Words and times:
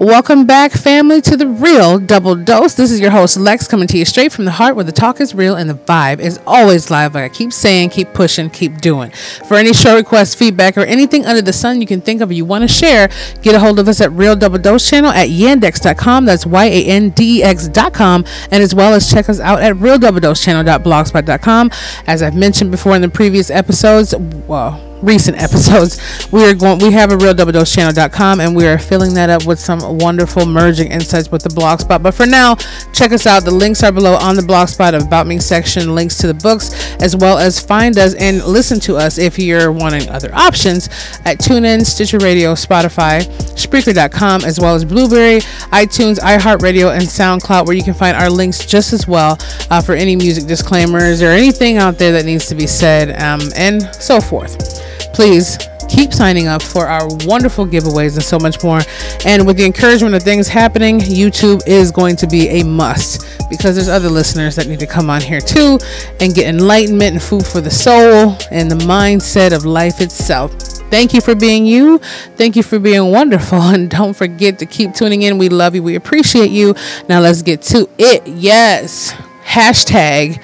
Welcome 0.00 0.44
back, 0.44 0.72
family, 0.72 1.20
to 1.20 1.36
the 1.36 1.46
real 1.46 2.00
double 2.00 2.34
dose. 2.34 2.74
This 2.74 2.90
is 2.90 2.98
your 2.98 3.12
host, 3.12 3.36
Lex, 3.36 3.68
coming 3.68 3.86
to 3.86 3.96
you 3.96 4.04
straight 4.04 4.32
from 4.32 4.44
the 4.44 4.50
heart 4.50 4.74
where 4.74 4.84
the 4.84 4.90
talk 4.90 5.20
is 5.20 5.36
real 5.36 5.54
and 5.54 5.70
the 5.70 5.74
vibe 5.74 6.18
is 6.18 6.40
always 6.48 6.90
live. 6.90 7.14
Like 7.14 7.30
I 7.30 7.34
keep 7.34 7.52
saying, 7.52 7.90
keep 7.90 8.12
pushing, 8.12 8.50
keep 8.50 8.80
doing. 8.80 9.12
For 9.12 9.56
any 9.56 9.72
show 9.72 9.94
requests, 9.94 10.34
feedback, 10.34 10.76
or 10.76 10.80
anything 10.80 11.24
under 11.26 11.42
the 11.42 11.52
sun 11.52 11.80
you 11.80 11.86
can 11.86 12.00
think 12.00 12.22
of 12.22 12.32
you 12.32 12.44
want 12.44 12.62
to 12.62 12.68
share, 12.68 13.08
get 13.42 13.54
a 13.54 13.60
hold 13.60 13.78
of 13.78 13.86
us 13.86 14.00
at 14.00 14.10
Real 14.10 14.34
Double 14.34 14.58
Dose 14.58 14.90
channel 14.90 15.10
at 15.10 15.28
yandex.com. 15.28 16.24
That's 16.24 16.44
Y 16.44 16.64
A 16.64 16.84
N 16.86 17.10
D 17.10 17.38
E 17.38 17.42
X.com. 17.44 18.24
And 18.50 18.62
as 18.64 18.74
well 18.74 18.94
as 18.94 19.08
check 19.08 19.28
us 19.28 19.38
out 19.38 19.62
at 19.62 19.76
realdoubledosechannel.blogspot.com. 19.76 21.70
As 22.08 22.20
I've 22.20 22.34
mentioned 22.34 22.72
before 22.72 22.96
in 22.96 23.02
the 23.02 23.08
previous 23.08 23.48
episodes, 23.48 24.12
well, 24.48 24.93
recent 25.02 25.40
episodes, 25.40 26.00
we 26.32 26.44
are 26.44 26.54
going. 26.54 26.80
We 26.80 26.90
have 26.92 27.12
a 27.12 27.16
real 27.16 27.34
double 27.34 27.52
dose 27.52 27.72
channel.com 27.72 28.40
and 28.40 28.56
we 28.56 28.66
are 28.66 28.78
filling 28.78 29.14
that 29.14 29.30
up 29.30 29.46
with 29.46 29.60
some 29.60 29.98
wonderful 29.98 30.46
merging 30.46 30.90
insights 30.90 31.30
with 31.30 31.42
the 31.42 31.50
blogspot. 31.50 32.02
But 32.02 32.14
for 32.14 32.26
now, 32.26 32.56
check 32.92 33.12
us 33.12 33.26
out. 33.26 33.44
The 33.44 33.50
links 33.50 33.82
are 33.82 33.92
below 33.92 34.16
on 34.16 34.36
the 34.36 34.42
blog 34.42 34.64
blogspot 34.64 35.00
about 35.04 35.26
me 35.26 35.38
section, 35.38 35.94
links 35.94 36.16
to 36.18 36.26
the 36.26 36.34
books, 36.34 36.94
as 37.00 37.16
well 37.16 37.38
as 37.38 37.60
find 37.60 37.98
us 37.98 38.14
and 38.14 38.42
listen 38.44 38.80
to 38.80 38.96
us 38.96 39.18
if 39.18 39.38
you're 39.38 39.72
wanting 39.72 40.08
other 40.08 40.34
options 40.34 40.86
at 41.24 41.38
TuneIn, 41.38 41.84
Stitcher 41.84 42.18
Radio, 42.18 42.54
Spotify, 42.54 43.22
Spreaker.com, 43.54 44.44
as 44.44 44.60
well 44.60 44.74
as 44.74 44.84
Blubrry, 44.84 45.40
iTunes, 45.72 46.18
iHeartRadio, 46.18 46.94
and 46.94 47.02
SoundCloud, 47.02 47.66
where 47.66 47.76
you 47.76 47.82
can 47.82 47.94
find 47.94 48.16
our 48.16 48.30
links 48.30 48.64
just 48.64 48.92
as 48.92 49.06
well 49.06 49.38
uh, 49.70 49.80
for 49.80 49.94
any 49.94 50.16
music 50.16 50.46
disclaimers 50.46 51.20
or 51.20 51.28
anything 51.28 51.76
out 51.76 51.98
there 51.98 52.12
that 52.12 52.24
needs 52.24 52.46
to 52.46 52.54
be 52.54 52.66
said, 52.66 53.20
um, 53.20 53.40
and 53.56 53.82
so 53.96 54.20
forth 54.20 54.93
please 55.12 55.58
keep 55.88 56.12
signing 56.12 56.46
up 56.46 56.62
for 56.62 56.86
our 56.86 57.06
wonderful 57.24 57.66
giveaways 57.66 58.14
and 58.14 58.22
so 58.22 58.38
much 58.38 58.62
more. 58.62 58.80
And 59.24 59.46
with 59.46 59.56
the 59.56 59.64
encouragement 59.64 60.14
of 60.14 60.22
things 60.22 60.48
happening, 60.48 60.98
YouTube 61.00 61.62
is 61.66 61.90
going 61.90 62.16
to 62.16 62.26
be 62.26 62.48
a 62.48 62.64
must 62.64 63.26
because 63.50 63.76
there's 63.76 63.88
other 63.88 64.08
listeners 64.08 64.56
that 64.56 64.66
need 64.66 64.80
to 64.80 64.86
come 64.86 65.10
on 65.10 65.20
here 65.20 65.40
too 65.40 65.78
and 66.20 66.34
get 66.34 66.46
enlightenment 66.48 67.12
and 67.12 67.22
food 67.22 67.46
for 67.46 67.60
the 67.60 67.70
soul 67.70 68.36
and 68.50 68.70
the 68.70 68.76
mindset 68.76 69.54
of 69.54 69.64
life 69.64 70.00
itself. 70.00 70.52
Thank 70.90 71.12
you 71.12 71.20
for 71.20 71.34
being 71.34 71.66
you. 71.66 71.98
Thank 72.36 72.56
you 72.56 72.62
for 72.62 72.78
being 72.78 73.10
wonderful. 73.10 73.62
And 73.74 73.90
don't 73.90 74.14
forget 74.14 74.58
to 74.60 74.66
keep 74.66 74.94
tuning 74.94 75.22
in. 75.22 75.36
We 75.36 75.48
love 75.48 75.74
you. 75.74 75.82
We 75.82 75.96
appreciate 75.96 76.50
you. 76.50 76.74
Now 77.08 77.20
let's 77.20 77.42
get 77.42 77.62
to 77.62 77.88
it. 77.98 78.24
Yes. 78.26 79.12
Hashtag 79.44 80.40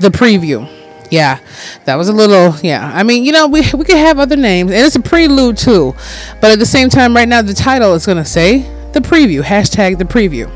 the 0.00 0.08
preview 0.08 0.81
yeah, 1.12 1.40
that 1.84 1.96
was 1.96 2.08
a 2.08 2.12
little, 2.12 2.58
yeah. 2.62 2.90
I 2.94 3.02
mean, 3.02 3.22
you 3.22 3.32
know, 3.32 3.46
we, 3.46 3.60
we 3.74 3.84
could 3.84 3.98
have 3.98 4.18
other 4.18 4.34
names, 4.34 4.70
and 4.70 4.80
it's 4.80 4.96
a 4.96 5.00
prelude 5.00 5.58
too. 5.58 5.94
But 6.40 6.52
at 6.52 6.58
the 6.58 6.64
same 6.64 6.88
time, 6.88 7.14
right 7.14 7.28
now, 7.28 7.42
the 7.42 7.52
title 7.52 7.92
is 7.92 8.06
going 8.06 8.16
to 8.16 8.24
say 8.24 8.60
the 8.92 9.00
preview, 9.00 9.42
hashtag 9.42 9.98
the 9.98 10.04
preview. 10.04 10.50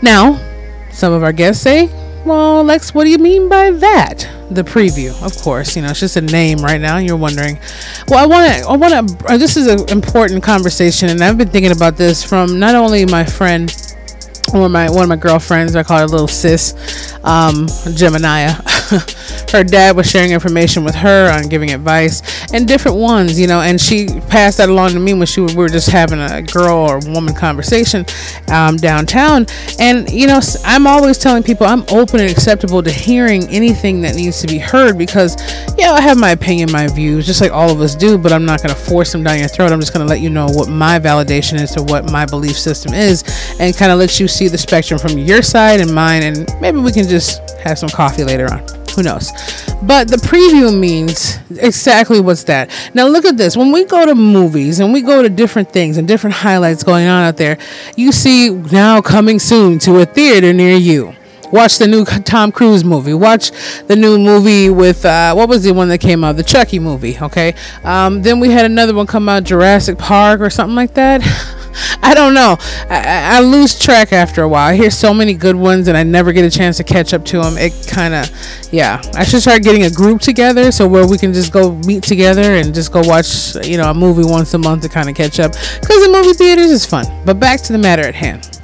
Now, 0.00 0.40
some 0.90 1.12
of 1.12 1.22
our 1.22 1.34
guests 1.34 1.62
say, 1.62 1.90
well, 2.24 2.64
Lex, 2.64 2.94
what 2.94 3.04
do 3.04 3.10
you 3.10 3.18
mean 3.18 3.50
by 3.50 3.70
that? 3.70 4.26
The 4.50 4.62
preview, 4.62 5.22
of 5.22 5.36
course, 5.42 5.76
you 5.76 5.82
know, 5.82 5.90
it's 5.90 6.00
just 6.00 6.16
a 6.16 6.22
name 6.22 6.60
right 6.60 6.80
now. 6.80 6.96
You're 6.96 7.18
wondering. 7.18 7.58
Well, 8.08 8.20
I 8.20 8.26
want 8.26 8.50
to, 8.50 8.68
I 8.68 8.76
want 8.76 9.20
to, 9.20 9.26
uh, 9.26 9.36
this 9.36 9.58
is 9.58 9.66
an 9.66 9.86
important 9.90 10.42
conversation, 10.42 11.10
and 11.10 11.22
I've 11.22 11.36
been 11.36 11.50
thinking 11.50 11.72
about 11.72 11.98
this 11.98 12.24
from 12.24 12.58
not 12.58 12.74
only 12.74 13.04
my 13.04 13.24
friend 13.24 13.70
or 14.54 14.70
my 14.70 14.88
one 14.88 15.02
of 15.02 15.10
my 15.10 15.16
girlfriends, 15.16 15.76
I 15.76 15.82
call 15.82 15.98
her 15.98 16.06
little 16.06 16.26
sis, 16.26 17.18
um, 17.22 17.66
Gemini. 17.94 18.48
her 19.52 19.64
dad 19.64 19.96
was 19.96 20.08
sharing 20.08 20.30
information 20.30 20.84
with 20.84 20.94
her 20.94 21.30
on 21.32 21.48
giving 21.48 21.72
advice 21.72 22.22
and 22.52 22.66
different 22.66 22.96
ones, 22.96 23.38
you 23.38 23.46
know, 23.46 23.60
and 23.60 23.80
she 23.80 24.06
passed 24.28 24.58
that 24.58 24.68
along 24.68 24.90
to 24.90 25.00
me 25.00 25.14
when 25.14 25.26
she 25.26 25.40
we 25.40 25.54
were 25.54 25.68
just 25.68 25.88
having 25.90 26.20
a 26.20 26.42
girl 26.42 26.76
or 26.76 26.98
woman 27.06 27.34
conversation 27.34 28.04
um, 28.48 28.76
downtown. 28.76 29.46
And 29.78 30.10
you 30.10 30.26
know, 30.26 30.40
I'm 30.64 30.86
always 30.86 31.18
telling 31.18 31.42
people 31.42 31.66
I'm 31.66 31.84
open 31.90 32.20
and 32.20 32.30
acceptable 32.30 32.82
to 32.82 32.90
hearing 32.90 33.44
anything 33.48 34.00
that 34.02 34.14
needs 34.14 34.40
to 34.40 34.46
be 34.46 34.58
heard 34.58 34.98
because, 34.98 35.36
yeah, 35.78 35.92
I 35.92 36.00
have 36.00 36.18
my 36.18 36.30
opinion, 36.30 36.72
my 36.72 36.88
views, 36.88 37.26
just 37.26 37.40
like 37.40 37.52
all 37.52 37.70
of 37.70 37.80
us 37.80 37.94
do, 37.94 38.18
but 38.18 38.32
I'm 38.32 38.44
not 38.44 38.62
going 38.62 38.74
to 38.74 38.80
force 38.80 39.12
them 39.12 39.22
down 39.22 39.38
your 39.38 39.48
throat. 39.48 39.72
I'm 39.72 39.80
just 39.80 39.92
going 39.92 40.06
to 40.06 40.10
let 40.10 40.20
you 40.20 40.30
know 40.30 40.46
what 40.46 40.68
my 40.68 40.98
validation 40.98 41.60
is 41.60 41.72
to 41.72 41.82
what 41.82 42.10
my 42.10 42.26
belief 42.26 42.58
system 42.58 42.94
is, 42.94 43.24
and 43.60 43.76
kind 43.76 43.92
of 43.92 43.98
let 43.98 44.18
you 44.20 44.28
see 44.28 44.48
the 44.48 44.58
spectrum 44.58 44.98
from 44.98 45.18
your 45.18 45.42
side 45.42 45.80
and 45.80 45.94
mine, 45.94 46.22
and 46.22 46.48
maybe 46.60 46.78
we 46.78 46.92
can 46.92 47.06
just 47.06 47.58
have 47.60 47.78
some 47.78 47.88
coffee 47.88 48.24
later 48.24 48.52
on. 48.52 48.77
Who 48.98 49.04
knows? 49.04 49.30
But 49.80 50.08
the 50.08 50.16
preview 50.16 50.76
means 50.76 51.38
exactly 51.50 52.18
what's 52.18 52.42
that. 52.44 52.68
Now 52.94 53.06
look 53.06 53.24
at 53.24 53.36
this. 53.36 53.56
When 53.56 53.70
we 53.70 53.84
go 53.84 54.04
to 54.04 54.16
movies 54.16 54.80
and 54.80 54.92
we 54.92 55.02
go 55.02 55.22
to 55.22 55.28
different 55.28 55.70
things 55.70 55.98
and 55.98 56.08
different 56.08 56.34
highlights 56.34 56.82
going 56.82 57.06
on 57.06 57.22
out 57.22 57.36
there, 57.36 57.58
you 57.94 58.10
see 58.10 58.50
now 58.50 59.00
coming 59.00 59.38
soon 59.38 59.78
to 59.80 60.00
a 60.00 60.04
theater 60.04 60.52
near 60.52 60.74
you. 60.74 61.14
Watch 61.52 61.78
the 61.78 61.86
new 61.86 62.04
Tom 62.04 62.50
Cruise 62.50 62.82
movie. 62.82 63.14
Watch 63.14 63.52
the 63.86 63.94
new 63.94 64.18
movie 64.18 64.68
with 64.68 65.04
uh, 65.04 65.32
what 65.32 65.48
was 65.48 65.62
the 65.62 65.72
one 65.72 65.86
that 65.90 65.98
came 65.98 66.24
out? 66.24 66.36
The 66.36 66.42
Chucky 66.42 66.80
movie. 66.80 67.16
Okay. 67.16 67.54
Um, 67.84 68.22
then 68.22 68.40
we 68.40 68.50
had 68.50 68.66
another 68.66 68.94
one 68.94 69.06
come 69.06 69.28
out, 69.28 69.44
Jurassic 69.44 69.96
Park 69.96 70.40
or 70.40 70.50
something 70.50 70.74
like 70.74 70.94
that. 70.94 71.54
I 72.02 72.14
don't 72.14 72.34
know. 72.34 72.56
I, 72.90 73.36
I, 73.36 73.40
lose 73.40 73.78
track 73.78 74.12
after 74.12 74.42
a 74.42 74.48
while. 74.48 74.68
I 74.68 74.76
hear 74.76 74.90
so 74.90 75.12
many 75.14 75.34
good 75.34 75.56
ones, 75.56 75.88
and 75.88 75.96
I 75.96 76.02
never 76.02 76.32
get 76.32 76.44
a 76.44 76.50
chance 76.50 76.76
to 76.78 76.84
catch 76.84 77.14
up 77.14 77.24
to 77.26 77.40
them. 77.40 77.56
It 77.56 77.72
kind 77.88 78.14
of, 78.14 78.30
yeah. 78.72 79.00
I 79.14 79.24
should 79.24 79.42
start 79.42 79.62
getting 79.62 79.84
a 79.84 79.90
group 79.90 80.20
together 80.20 80.72
so 80.72 80.86
where 80.86 81.06
we 81.06 81.18
can 81.18 81.32
just 81.32 81.52
go 81.52 81.72
meet 81.86 82.02
together 82.02 82.54
and 82.56 82.74
just 82.74 82.92
go 82.92 83.02
watch, 83.02 83.54
you 83.66 83.76
know, 83.76 83.90
a 83.90 83.94
movie 83.94 84.24
once 84.24 84.54
a 84.54 84.58
month 84.58 84.82
to 84.82 84.88
kind 84.88 85.08
of 85.08 85.14
catch 85.14 85.40
up. 85.40 85.52
Because 85.52 86.04
the 86.04 86.10
movie 86.10 86.34
theaters 86.34 86.70
is 86.70 86.84
fun. 86.84 87.06
But 87.24 87.40
back 87.40 87.60
to 87.62 87.72
the 87.72 87.78
matter 87.78 88.02
at 88.02 88.14
hand 88.14 88.57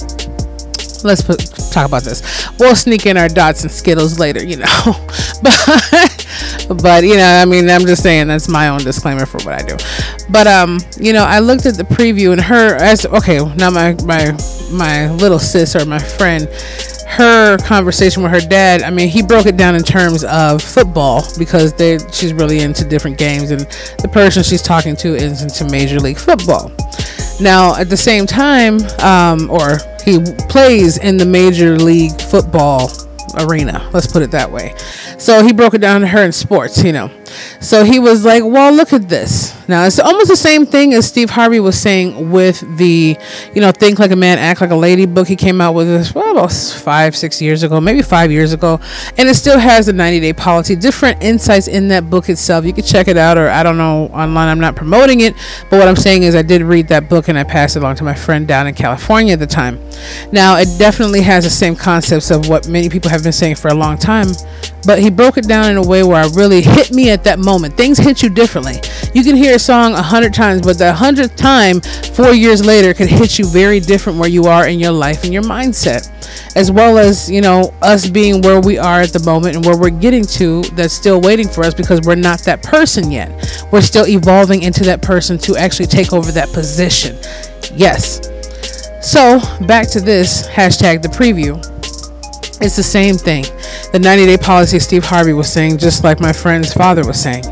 let's 1.04 1.22
put, 1.22 1.41
talk 1.70 1.87
about 1.87 2.03
this. 2.03 2.48
We'll 2.59 2.75
sneak 2.75 3.06
in 3.06 3.16
our 3.16 3.28
dots 3.28 3.62
and 3.62 3.70
skittles 3.70 4.19
later, 4.19 4.44
you 4.44 4.56
know. 4.56 4.66
but 5.42 6.76
but 6.82 7.04
you 7.04 7.16
know, 7.16 7.41
I 7.42 7.44
mean, 7.44 7.69
I'm 7.70 7.87
just 7.87 8.03
saying 8.03 8.28
that's 8.28 8.48
my 8.48 8.69
own 8.69 8.81
disclaimer 8.81 9.26
for 9.26 9.38
what 9.44 9.60
I 9.60 9.66
do. 9.66 9.76
But 10.31 10.47
um, 10.47 10.81
you 10.98 11.12
know, 11.12 11.25
I 11.25 11.38
looked 11.38 11.66
at 11.66 11.76
the 11.76 11.84
preview 11.84 12.32
and 12.32 12.41
her 12.41 12.76
as 12.76 13.06
okay, 13.06 13.38
now 13.56 13.70
my 13.70 13.94
my 14.04 14.37
my 14.72 15.10
little 15.10 15.38
sis 15.38 15.76
or 15.76 15.84
my 15.84 15.98
friend 15.98 16.48
her 17.06 17.56
conversation 17.59 18.22
with 18.22 18.32
her 18.32 18.41
dad, 18.41 18.82
I 18.82 18.91
mean, 18.91 19.09
he 19.09 19.22
broke 19.22 19.47
it 19.47 19.56
down 19.56 19.76
in 19.76 19.82
terms 19.82 20.25
of 20.25 20.60
football 20.60 21.25
because 21.38 21.72
they 21.72 21.98
she's 22.12 22.32
really 22.32 22.60
into 22.60 22.84
different 22.84 23.19
games, 23.19 23.50
and 23.50 23.60
the 24.00 24.09
person 24.12 24.43
she's 24.43 24.62
talking 24.62 24.97
to 24.97 25.14
is 25.14 25.43
into 25.43 25.70
Major 25.70 26.00
League 26.00 26.19
Football. 26.19 26.72
Now, 27.41 27.76
at 27.76 27.88
the 27.88 27.97
same 27.97 28.26
time, 28.26 28.81
um, 29.00 29.50
or 29.50 29.78
he 30.04 30.20
plays 30.48 30.98
in 30.98 31.16
the 31.16 31.25
Major 31.25 31.76
League 31.76 32.20
Football 32.20 32.91
arena. 33.38 33.88
Let's 33.92 34.06
put 34.06 34.22
it 34.22 34.31
that 34.32 34.50
way. 34.50 34.75
So 35.19 35.42
he 35.42 35.53
broke 35.53 35.75
it 35.75 35.81
down 35.81 36.03
to 36.03 36.06
her 36.06 36.22
in 36.22 36.32
sports, 36.32 36.82
you 36.82 36.92
know. 36.92 37.10
So 37.60 37.84
he 37.84 37.98
was 37.98 38.24
like, 38.24 38.42
well, 38.44 38.72
look 38.72 38.92
at 38.92 39.08
this. 39.08 39.54
Now, 39.68 39.84
it's 39.84 39.98
almost 39.98 40.28
the 40.28 40.36
same 40.36 40.66
thing 40.66 40.92
as 40.92 41.06
Steve 41.06 41.30
Harvey 41.30 41.58
was 41.58 41.80
saying 41.80 42.30
with 42.30 42.60
the, 42.76 43.16
you 43.54 43.60
know, 43.60 43.72
Think 43.72 43.98
Like 43.98 44.10
a 44.10 44.16
Man, 44.16 44.38
Act 44.38 44.60
Like 44.60 44.70
a 44.70 44.76
Lady 44.76 45.06
book. 45.06 45.26
He 45.26 45.36
came 45.36 45.60
out 45.60 45.74
with 45.74 45.86
this, 45.86 46.14
well, 46.14 46.32
about 46.32 46.52
five, 46.52 47.16
six 47.16 47.40
years 47.40 47.62
ago, 47.62 47.80
maybe 47.80 48.02
five 48.02 48.30
years 48.30 48.52
ago. 48.52 48.78
And 49.16 49.28
it 49.28 49.34
still 49.34 49.58
has 49.58 49.86
the 49.86 49.92
90 49.92 50.20
day 50.20 50.32
policy, 50.32 50.76
different 50.76 51.22
insights 51.22 51.66
in 51.66 51.88
that 51.88 52.10
book 52.10 52.28
itself. 52.28 52.64
You 52.64 52.72
can 52.72 52.84
check 52.84 53.08
it 53.08 53.16
out, 53.16 53.38
or 53.38 53.48
I 53.48 53.62
don't 53.62 53.78
know, 53.78 54.06
online. 54.08 54.48
I'm 54.48 54.60
not 54.60 54.76
promoting 54.76 55.20
it. 55.20 55.34
But 55.70 55.78
what 55.78 55.88
I'm 55.88 55.96
saying 55.96 56.24
is, 56.24 56.34
I 56.34 56.42
did 56.42 56.62
read 56.62 56.88
that 56.88 57.08
book 57.08 57.28
and 57.28 57.38
I 57.38 57.44
passed 57.44 57.76
it 57.76 57.80
along 57.80 57.96
to 57.96 58.04
my 58.04 58.14
friend 58.14 58.46
down 58.46 58.66
in 58.66 58.74
California 58.74 59.32
at 59.32 59.38
the 59.38 59.46
time. 59.46 59.78
Now, 60.30 60.56
it 60.56 60.68
definitely 60.78 61.22
has 61.22 61.44
the 61.44 61.50
same 61.50 61.74
concepts 61.74 62.30
of 62.30 62.48
what 62.48 62.68
many 62.68 62.88
people 62.88 63.10
have 63.10 63.22
been 63.22 63.32
saying 63.32 63.56
for 63.56 63.68
a 63.68 63.74
long 63.74 63.96
time. 63.96 64.28
But 64.86 64.98
he 64.98 65.10
broke 65.10 65.38
it 65.38 65.48
down 65.48 65.70
in 65.70 65.76
a 65.78 65.82
way 65.82 66.02
where 66.02 66.22
I 66.22 66.28
really 66.34 66.60
hit 66.62 66.92
me 66.92 67.10
at 67.10 67.23
that 67.24 67.38
moment. 67.38 67.76
Things 67.76 67.98
hit 67.98 68.22
you 68.22 68.28
differently. 68.28 68.80
You 69.14 69.22
can 69.22 69.36
hear 69.36 69.56
a 69.56 69.58
song 69.58 69.92
a 69.92 70.02
hundred 70.02 70.34
times, 70.34 70.62
but 70.62 70.78
the 70.78 70.92
hundredth 70.92 71.36
time, 71.36 71.80
four 71.80 72.32
years 72.32 72.64
later, 72.64 72.94
could 72.94 73.08
hit 73.08 73.38
you 73.38 73.46
very 73.46 73.80
different 73.80 74.18
where 74.18 74.28
you 74.28 74.44
are 74.44 74.69
in 74.69 74.78
your 74.78 74.93
life 74.93 75.25
and 75.25 75.32
your 75.32 75.43
mindset, 75.43 76.10
as 76.56 76.70
well 76.70 76.99
as 76.99 77.31
you 77.31 77.40
know 77.40 77.75
us 77.82 78.08
being 78.08 78.40
where 78.43 78.60
we 78.60 78.78
are 78.78 79.00
at 79.00 79.12
the 79.12 79.22
moment 79.25 79.56
and 79.56 79.64
where 79.64 79.76
we're 79.76 79.90
getting 79.90 80.25
to. 80.25 80.62
That's 80.75 80.94
still 80.94 81.20
waiting 81.20 81.49
for 81.49 81.64
us 81.64 81.75
because 81.75 82.00
we're 82.02 82.14
not 82.14 82.40
that 82.40 82.62
person 82.62 83.10
yet. 83.10 83.66
We're 83.72 83.82
still 83.82 84.06
evolving 84.06 84.62
into 84.62 84.84
that 84.84 85.02
person 85.02 85.38
to 85.38 85.56
actually 85.56 85.87
take 85.87 86.12
over 86.12 86.31
that 86.32 86.49
position. 86.52 87.16
Yes. 87.75 88.20
So 89.02 89.38
back 89.66 89.90
to 89.90 90.00
this 90.00 90.46
hashtag 90.49 91.02
the 91.02 91.08
preview 91.08 91.62
it's 92.60 92.76
the 92.76 92.82
same 92.82 93.16
thing. 93.16 93.44
The 93.94 94.00
90 94.00 94.26
day 94.26 94.37
policy 94.37 94.81
Steve 94.81 95.05
Harvey 95.05 95.35
was 95.35 95.49
saying, 95.49 95.79
just 95.79 96.02
like 96.02 96.19
my 96.19 96.32
friend's 96.32 96.75
father 96.75 97.06
was 97.06 97.23
saying. 97.23 97.44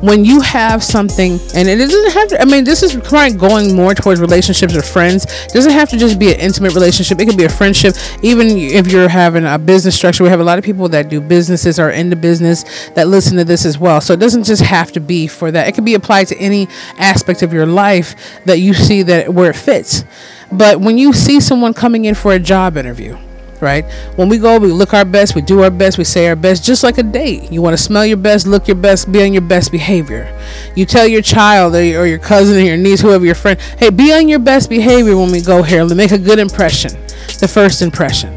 when 0.00 0.24
you 0.24 0.40
have 0.40 0.82
something, 0.82 1.32
and 1.54 1.68
it 1.68 1.76
doesn't 1.76 2.12
have 2.12 2.28
to, 2.28 2.40
I 2.40 2.46
mean, 2.46 2.64
this 2.64 2.82
is 2.82 2.96
kind 3.06 3.34
of 3.34 3.38
going 3.38 3.76
more 3.76 3.94
towards 3.94 4.18
relationships 4.18 4.74
or 4.74 4.80
friends. 4.80 5.24
It 5.24 5.52
doesn't 5.52 5.72
have 5.72 5.90
to 5.90 5.98
just 5.98 6.18
be 6.18 6.32
an 6.32 6.40
intimate 6.40 6.72
relationship. 6.72 7.20
It 7.20 7.26
could 7.26 7.36
be 7.36 7.44
a 7.44 7.50
friendship. 7.50 7.96
Even 8.22 8.48
if 8.48 8.90
you're 8.90 9.10
having 9.10 9.44
a 9.44 9.58
business 9.58 9.94
structure, 9.94 10.24
we 10.24 10.30
have 10.30 10.40
a 10.40 10.44
lot 10.44 10.58
of 10.58 10.64
people 10.64 10.88
that 10.88 11.10
do 11.10 11.20
businesses 11.20 11.78
or 11.78 11.90
in 11.90 12.08
the 12.08 12.16
business 12.16 12.88
that 12.94 13.08
listen 13.08 13.36
to 13.36 13.44
this 13.44 13.66
as 13.66 13.76
well. 13.76 14.00
So 14.00 14.14
it 14.14 14.20
doesn't 14.20 14.44
just 14.44 14.62
have 14.62 14.92
to 14.92 15.00
be 15.00 15.26
for 15.26 15.50
that. 15.50 15.68
It 15.68 15.72
could 15.72 15.84
be 15.84 15.96
applied 15.96 16.28
to 16.28 16.38
any 16.38 16.66
aspect 16.96 17.42
of 17.42 17.52
your 17.52 17.66
life 17.66 18.14
that 18.46 18.58
you 18.58 18.72
see 18.72 19.02
that 19.02 19.34
where 19.34 19.50
it 19.50 19.56
fits. 19.56 20.04
But 20.50 20.80
when 20.80 20.96
you 20.96 21.12
see 21.12 21.40
someone 21.40 21.74
coming 21.74 22.06
in 22.06 22.14
for 22.14 22.32
a 22.32 22.38
job 22.38 22.78
interview, 22.78 23.18
right? 23.62 23.84
When 24.16 24.28
we 24.28 24.38
go, 24.38 24.58
we 24.58 24.72
look 24.72 24.94
our 24.94 25.04
best, 25.04 25.34
we 25.34 25.42
do 25.42 25.62
our 25.62 25.70
best, 25.70 25.98
we 25.98 26.04
say 26.04 26.28
our 26.28 26.36
best, 26.36 26.64
just 26.64 26.82
like 26.82 26.98
a 26.98 27.02
date. 27.02 27.50
You 27.52 27.62
want 27.62 27.76
to 27.76 27.82
smell 27.82 28.06
your 28.06 28.16
best, 28.16 28.46
look 28.46 28.68
your 28.68 28.76
best, 28.76 29.10
be 29.10 29.22
on 29.22 29.32
your 29.32 29.42
best 29.42 29.72
behavior. 29.72 30.38
You 30.74 30.86
tell 30.86 31.06
your 31.06 31.22
child 31.22 31.74
or 31.74 31.82
your, 31.84 32.02
or 32.02 32.06
your 32.06 32.18
cousin 32.18 32.56
or 32.56 32.60
your 32.60 32.76
niece, 32.76 33.00
whoever 33.00 33.24
your 33.24 33.34
friend, 33.34 33.60
hey, 33.78 33.90
be 33.90 34.12
on 34.12 34.28
your 34.28 34.38
best 34.38 34.68
behavior 34.68 35.16
when 35.16 35.30
we 35.30 35.40
go 35.40 35.62
here. 35.62 35.86
Make 35.86 36.12
a 36.12 36.18
good 36.18 36.38
impression, 36.38 36.92
the 37.40 37.48
first 37.52 37.82
impression. 37.82 38.36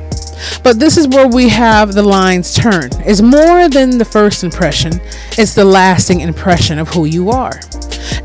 But 0.63 0.79
this 0.79 0.97
is 0.97 1.07
where 1.07 1.27
we 1.27 1.49
have 1.49 1.93
the 1.93 2.03
lines 2.03 2.53
turn. 2.53 2.89
It's 3.05 3.21
more 3.21 3.69
than 3.69 3.97
the 3.97 4.05
first 4.05 4.43
impression, 4.43 4.99
it's 5.37 5.55
the 5.55 5.65
lasting 5.65 6.21
impression 6.21 6.79
of 6.79 6.89
who 6.89 7.05
you 7.05 7.29
are. 7.29 7.59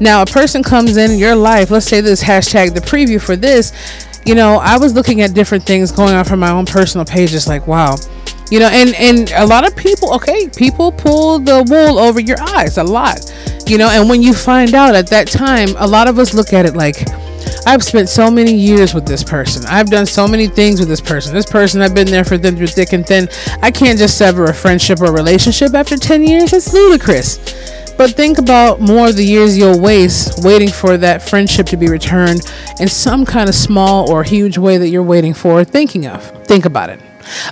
Now, 0.01 0.23
a 0.23 0.27
person 0.27 0.63
comes 0.63 0.97
in 0.97 1.19
your 1.19 1.35
life, 1.35 1.71
let's 1.71 1.87
say 1.87 2.01
this 2.01 2.23
hashtag 2.23 2.75
the 2.75 2.81
preview 2.81 3.21
for 3.21 3.37
this, 3.37 3.73
you 4.25 4.35
know, 4.35 4.57
I 4.57 4.79
was 4.79 4.95
looking 4.95 5.21
at 5.21 5.35
different 5.35 5.65
things 5.65 5.93
going 5.93 6.15
on 6.15 6.25
from 6.25 6.41
my 6.41 6.51
own 6.51 6.67
personal 6.67 7.05
pages, 7.05 7.47
like, 7.49 7.67
wow. 7.67 7.97
You 8.51 8.61
know, 8.61 8.69
and 8.69 8.95
and 8.95 9.31
a 9.37 9.47
lot 9.47 9.67
of 9.67 9.77
people, 9.77 10.15
okay, 10.15 10.49
people 10.49 10.91
pull 10.91 11.39
the 11.39 11.65
wool 11.69 11.99
over 11.99 12.19
your 12.19 12.41
eyes 12.41 12.79
a 12.79 12.85
lot. 12.85 13.33
You 13.67 13.77
know, 13.77 13.91
and 13.91 14.09
when 14.09 14.23
you 14.23 14.33
find 14.33 14.75
out 14.75 14.95
at 14.95 15.09
that 15.11 15.29
time, 15.29 15.69
a 15.77 15.87
lot 15.87 16.09
of 16.09 16.19
us 16.19 16.33
look 16.33 16.55
at 16.55 16.65
it 16.65 16.75
like, 16.75 17.05
I've 17.67 17.85
spent 17.85 18.09
so 18.09 18.31
many 18.31 18.55
years 18.55 18.95
with 18.95 19.07
this 19.07 19.23
person. 19.23 19.67
I've 19.67 19.91
done 19.91 20.07
so 20.07 20.27
many 20.27 20.47
things 20.47 20.81
with 20.81 20.89
this 20.89 21.03
person. 21.03 21.35
This 21.35 21.45
person, 21.45 21.83
I've 21.83 21.95
been 21.95 22.07
there 22.07 22.25
for 22.25 22.39
them 22.39 22.57
through 22.57 22.69
thick 22.69 22.95
and 22.95 23.07
thin. 23.07 23.29
I 23.63 23.71
can't 23.71 23.99
just 23.99 24.17
sever 24.17 24.45
a 24.45 24.55
friendship 24.55 25.03
or 25.03 25.13
relationship 25.13 25.75
after 25.75 25.99
10 25.99 26.27
years. 26.27 26.55
It's 26.55 26.73
ludicrous. 26.73 27.39
But 27.99 28.13
think 28.13 28.39
about 28.39 28.81
more 28.81 29.09
of 29.09 29.17
the 29.17 29.25
years 29.25 29.59
you'll 29.59 29.81
waste 29.81 30.45
waiting 30.45 30.71
for 30.71 30.97
that 30.97 31.21
friendship 31.21 31.67
to 31.67 31.77
be 31.77 31.89
returned 31.89 32.41
in 32.79 32.87
some 32.87 33.27
kind 33.27 33.49
of 33.49 33.57
small 33.57 34.11
or 34.11 34.23
huge 34.23 34.57
way 34.57 34.79
that 34.79 34.89
you're 34.89 35.03
waiting 35.03 35.35
for, 35.35 35.65
thinking 35.65 36.07
of. 36.07 36.25
Think 36.47 36.65
about 36.65 36.91
it. 36.91 37.01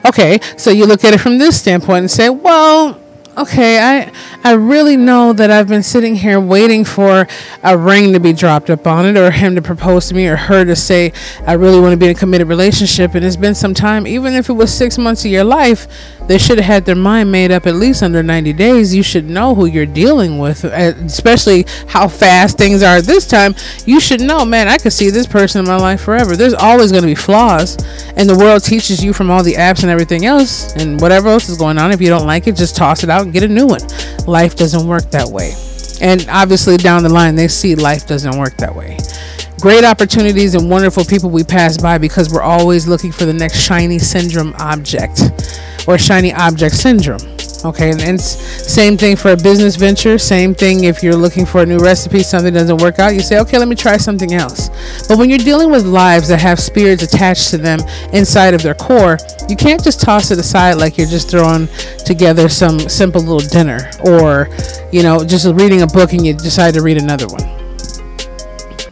Okay, 0.07 0.39
so 0.57 0.71
you 0.71 0.87
look 0.87 1.05
at 1.05 1.13
it 1.13 1.19
from 1.19 1.39
this 1.39 1.59
standpoint 1.59 1.99
and 1.99 2.11
say, 2.11 2.31
well, 2.31 2.99
okay, 3.37 3.79
I 3.79 4.13
I 4.45 4.53
really 4.53 4.97
know 4.97 5.33
that 5.33 5.51
I've 5.51 5.69
been 5.69 5.83
sitting 5.83 6.15
here 6.15 6.41
waiting 6.41 6.85
for 6.85 7.27
a 7.63 7.77
ring 7.77 8.13
to 8.13 8.21
be 8.21 8.33
dropped 8.33 8.71
up 8.71 8.87
on 8.87 9.05
it 9.05 9.17
or 9.17 9.31
him 9.31 9.57
to 9.57 9.63
propose 9.63 10.09
to 10.09 10.15
me 10.15 10.27
or 10.29 10.37
her 10.37 10.65
to 10.65 10.77
say 10.77 11.13
I 11.47 11.55
really 11.55 11.81
want 11.81 11.93
to 11.93 11.97
be 11.97 12.07
in 12.07 12.13
a 12.13 12.19
committed 12.19 12.47
relationship 12.49 13.15
and 13.15 13.25
it's 13.25 13.37
been 13.37 13.55
some 13.55 13.75
time 13.75 14.07
even 14.07 14.33
if 14.35 14.49
it 14.49 14.55
was 14.55 14.73
6 14.73 14.97
months 14.99 15.25
of 15.25 15.31
your 15.31 15.45
life 15.45 15.87
they 16.27 16.39
should 16.39 16.59
have 16.59 16.67
had 16.67 16.85
their 16.85 16.97
mind 16.97 17.31
made 17.31 17.51
up 17.51 17.67
at 17.67 17.75
least 17.75 18.03
under 18.03 18.23
90 18.23 18.53
days. 18.53 18.95
You 18.95 19.03
should 19.03 19.29
know 19.29 19.55
who 19.55 19.67
you're 19.67 19.87
dealing 19.87 20.39
with 20.39 20.65
uh, 20.65 20.69
especially 21.05 21.67
how 21.89 22.09
fast 22.09 22.59
things 22.59 22.83
are 22.83 23.01
this 23.01 23.27
time. 23.27 23.55
You 23.85 24.01
should 24.01 24.21
know 24.21 24.45
man 24.45 24.69
I 24.69 24.79
could 24.79 24.93
see 24.93 25.11
this 25.11 25.27
person 25.27 25.61
in 25.61 25.67
my 25.67 25.77
life 25.77 26.01
forever. 26.01 26.37
There's 26.37 26.55
always 26.55 26.91
going 26.91 27.03
to 27.03 27.09
be 27.09 27.15
flaws 27.15 27.77
and 28.17 28.29
the 28.29 28.37
world 28.37 28.65
teaches 28.65 29.05
you 29.05 29.13
from 29.13 29.31
all 29.31 29.43
the 29.43 29.55
apps 29.55 29.83
and 29.83 29.91
everything 29.91 30.25
else 30.25 30.75
and 30.77 31.01
whatever 31.01 31.29
else 31.29 31.49
is 31.49 31.59
going 31.59 31.79
on. 31.79 31.93
If 31.93 32.01
you 32.01 32.09
don't 32.09 32.27
like 32.27 32.47
it 32.47 32.57
just 32.57 32.77
toss 32.77 33.05
it 33.05 33.11
out 33.11 33.23
and 33.23 33.33
get 33.33 33.43
a 33.43 33.49
new 33.49 33.67
one. 33.67 33.81
Life 34.27 34.57
doesn't 34.57 34.87
work 34.87 35.11
that 35.11 35.29
way. 35.29 35.53
And 36.01 36.27
obviously, 36.29 36.77
down 36.77 37.03
the 37.03 37.09
line, 37.09 37.37
they 37.37 37.49
see 37.49 37.75
life 37.75 38.07
doesn't 38.07 38.39
work 38.39 38.57
that 38.59 38.75
way. 38.75 38.99
Great 39.61 39.85
opportunities 39.85 40.55
and 40.55 40.69
wonderful 40.69 41.05
people 41.05 41.31
we 41.31 41.43
pass 41.43 41.79
by 41.79 41.97
because 41.97 42.31
we're 42.31 42.43
always 42.43 42.87
looking 42.87 43.11
for 43.11 43.25
the 43.25 43.33
next 43.33 43.61
shiny 43.61 43.99
syndrome 43.99 44.55
object 44.59 45.23
or 45.87 45.99
shiny 45.99 46.33
object 46.33 46.75
syndrome. 46.75 47.21
Okay, 47.65 47.91
and, 47.91 48.21
same 48.21 48.97
thing 48.97 49.17
for 49.17 49.33
a 49.33 49.37
business 49.37 49.77
venture. 49.77 50.19
Same 50.19 50.55
thing 50.55 50.85
if 50.85 51.03
you're 51.03 51.17
looking 51.17 51.45
for 51.45 51.63
a 51.63 51.67
new 51.67 51.79
recipe, 51.79 52.23
something 52.23 52.53
doesn't 52.53 52.77
work 52.77 52.99
out, 52.99 53.15
you 53.15 53.21
say, 53.21 53.41
okay, 53.41 53.59
let 53.59 53.67
me 53.67 53.75
try 53.75 53.97
something 53.97 54.35
else. 54.35 54.69
But 55.09 55.19
when 55.19 55.31
you're 55.31 55.39
dealing 55.39 55.71
with 55.71 55.85
lives 55.85 56.29
that 56.29 56.41
have 56.41 56.61
spirits 56.61 57.03
attached 57.03 57.51
to 57.51 57.59
them 57.59 57.81
inside 58.13 58.55
of 58.55 58.63
their 58.63 58.75
core, 58.75 59.19
you 59.49 59.57
can't 59.57 59.83
just 59.83 60.01
toss 60.01 60.31
it 60.31 60.39
aside 60.39 60.75
like 60.75 60.97
you're 60.97 61.09
just 61.09 61.31
throwing 61.31 61.69
together 62.05 62.49
some 62.49 62.79
simple 62.79 63.21
little 63.21 63.49
dinner 63.49 63.91
or, 64.05 64.49
you 64.93 65.03
know, 65.03 65.25
just 65.25 65.47
reading 65.55 65.83
a 65.83 65.87
book 65.87 66.13
and 66.13 66.25
you 66.25 66.35
decide 66.35 66.75
to 66.75 66.83
read 66.83 67.03
another 67.03 67.27
one 67.27 67.56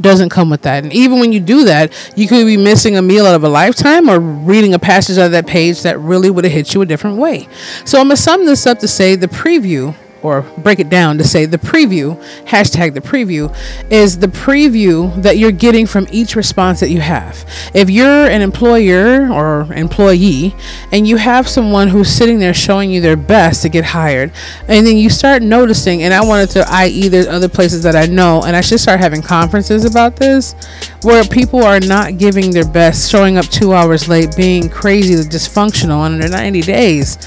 doesn't 0.00 0.30
come 0.30 0.50
with 0.50 0.62
that. 0.62 0.84
And 0.84 0.92
even 0.92 1.18
when 1.18 1.32
you 1.32 1.40
do 1.40 1.64
that, 1.64 1.92
you 2.16 2.26
could 2.28 2.46
be 2.46 2.56
missing 2.56 2.96
a 2.96 3.02
meal 3.02 3.26
out 3.26 3.34
of 3.34 3.44
a 3.44 3.48
lifetime 3.48 4.08
or 4.08 4.18
reading 4.18 4.74
a 4.74 4.78
passage 4.78 5.18
out 5.18 5.26
of 5.26 5.32
that 5.32 5.46
page 5.46 5.82
that 5.82 5.98
really 5.98 6.30
would 6.30 6.44
have 6.44 6.52
hit 6.52 6.74
you 6.74 6.82
a 6.82 6.86
different 6.86 7.18
way. 7.18 7.48
So 7.84 7.98
I'm 7.98 8.06
going 8.06 8.16
to 8.16 8.22
sum 8.22 8.46
this 8.46 8.66
up 8.66 8.78
to 8.80 8.88
say 8.88 9.16
the 9.16 9.28
preview 9.28 9.94
or 10.24 10.42
break 10.58 10.80
it 10.80 10.88
down 10.88 11.18
to 11.18 11.24
say 11.24 11.44
the 11.44 11.58
preview, 11.58 12.20
hashtag 12.46 12.94
the 12.94 13.00
preview, 13.00 13.54
is 13.92 14.18
the 14.18 14.26
preview 14.26 15.14
that 15.22 15.36
you're 15.36 15.52
getting 15.52 15.86
from 15.86 16.06
each 16.10 16.34
response 16.34 16.80
that 16.80 16.88
you 16.88 17.00
have. 17.00 17.44
If 17.74 17.90
you're 17.90 18.26
an 18.26 18.40
employer 18.40 19.30
or 19.30 19.70
employee 19.74 20.54
and 20.92 21.06
you 21.06 21.18
have 21.18 21.46
someone 21.46 21.88
who's 21.88 22.08
sitting 22.08 22.38
there 22.38 22.54
showing 22.54 22.90
you 22.90 23.02
their 23.02 23.16
best 23.16 23.62
to 23.62 23.68
get 23.68 23.84
hired, 23.84 24.32
and 24.66 24.86
then 24.86 24.96
you 24.96 25.10
start 25.10 25.42
noticing, 25.42 26.02
and 26.02 26.14
I 26.14 26.24
wanted 26.24 26.50
to, 26.50 26.64
i.e., 26.70 27.08
there's 27.08 27.28
other 27.28 27.48
places 27.48 27.82
that 27.82 27.94
I 27.94 28.06
know, 28.06 28.42
and 28.44 28.56
I 28.56 28.62
should 28.62 28.80
start 28.80 29.00
having 29.00 29.20
conferences 29.20 29.84
about 29.84 30.16
this 30.16 30.54
where 31.02 31.22
people 31.24 31.62
are 31.62 31.80
not 31.80 32.16
giving 32.16 32.50
their 32.50 32.66
best, 32.66 33.10
showing 33.10 33.36
up 33.36 33.44
two 33.46 33.74
hours 33.74 34.08
late, 34.08 34.34
being 34.36 34.70
crazy, 34.70 35.14
dysfunctional 35.16 36.02
under 36.02 36.26
90 36.26 36.62
days. 36.62 37.18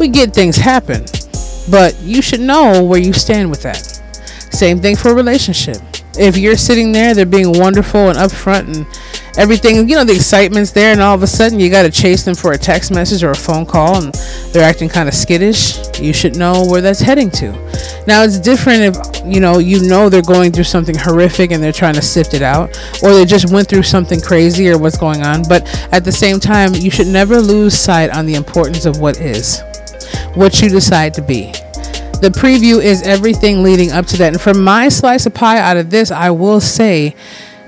We 0.00 0.08
get 0.08 0.32
things 0.32 0.56
happen. 0.56 1.04
But 1.70 1.98
you 2.00 2.22
should 2.22 2.40
know 2.40 2.82
where 2.82 3.00
you 3.00 3.12
stand 3.12 3.50
with 3.50 3.62
that. 3.62 3.96
Same 4.52 4.80
thing 4.80 4.96
for 4.96 5.10
a 5.10 5.14
relationship. 5.14 5.78
If 6.18 6.36
you're 6.38 6.56
sitting 6.56 6.92
there, 6.92 7.14
they're 7.14 7.26
being 7.26 7.58
wonderful 7.58 8.08
and 8.08 8.16
upfront 8.16 8.74
and 8.74 8.86
everything, 9.36 9.88
you 9.88 9.96
know, 9.96 10.04
the 10.04 10.14
excitement's 10.14 10.70
there, 10.70 10.92
and 10.92 11.00
all 11.00 11.14
of 11.14 11.22
a 11.22 11.26
sudden 11.26 11.60
you 11.60 11.68
got 11.70 11.82
to 11.82 11.90
chase 11.90 12.24
them 12.24 12.34
for 12.34 12.52
a 12.52 12.58
text 12.58 12.90
message 12.90 13.22
or 13.22 13.32
a 13.32 13.36
phone 13.36 13.66
call, 13.66 14.02
and 14.02 14.14
they're 14.52 14.64
acting 14.64 14.88
kind 14.88 15.08
of 15.08 15.14
skittish. 15.14 16.00
You 16.00 16.12
should 16.14 16.36
know 16.36 16.64
where 16.66 16.80
that's 16.80 17.00
heading 17.00 17.30
to. 17.32 17.52
Now, 18.06 18.22
it's 18.22 18.38
different 18.38 18.96
if 18.96 19.26
you 19.26 19.40
know 19.40 19.58
you 19.58 19.86
know 19.86 20.08
they're 20.08 20.22
going 20.22 20.52
through 20.52 20.64
something 20.64 20.96
horrific 20.96 21.50
and 21.50 21.62
they're 21.62 21.72
trying 21.72 21.94
to 21.94 22.02
sift 22.02 22.32
it 22.32 22.42
out, 22.42 22.70
or 23.02 23.12
they 23.12 23.26
just 23.26 23.52
went 23.52 23.68
through 23.68 23.82
something 23.82 24.20
crazy 24.20 24.70
or 24.70 24.78
what's 24.78 24.96
going 24.96 25.22
on. 25.22 25.42
But 25.42 25.68
at 25.92 26.04
the 26.04 26.12
same 26.12 26.40
time, 26.40 26.74
you 26.74 26.90
should 26.90 27.08
never 27.08 27.40
lose 27.40 27.78
sight 27.78 28.10
on 28.10 28.24
the 28.24 28.34
importance 28.34 28.86
of 28.86 29.00
what 29.00 29.20
is 29.20 29.62
what 30.34 30.60
you 30.60 30.68
decide 30.68 31.14
to 31.14 31.22
be. 31.22 31.52
The 32.20 32.32
preview 32.34 32.82
is 32.82 33.02
everything 33.02 33.62
leading 33.62 33.92
up 33.92 34.06
to 34.06 34.16
that. 34.18 34.32
And 34.32 34.40
for 34.40 34.54
my 34.54 34.88
slice 34.88 35.26
of 35.26 35.34
pie 35.34 35.58
out 35.58 35.76
of 35.76 35.90
this, 35.90 36.10
I 36.10 36.30
will 36.30 36.60
say 36.60 37.14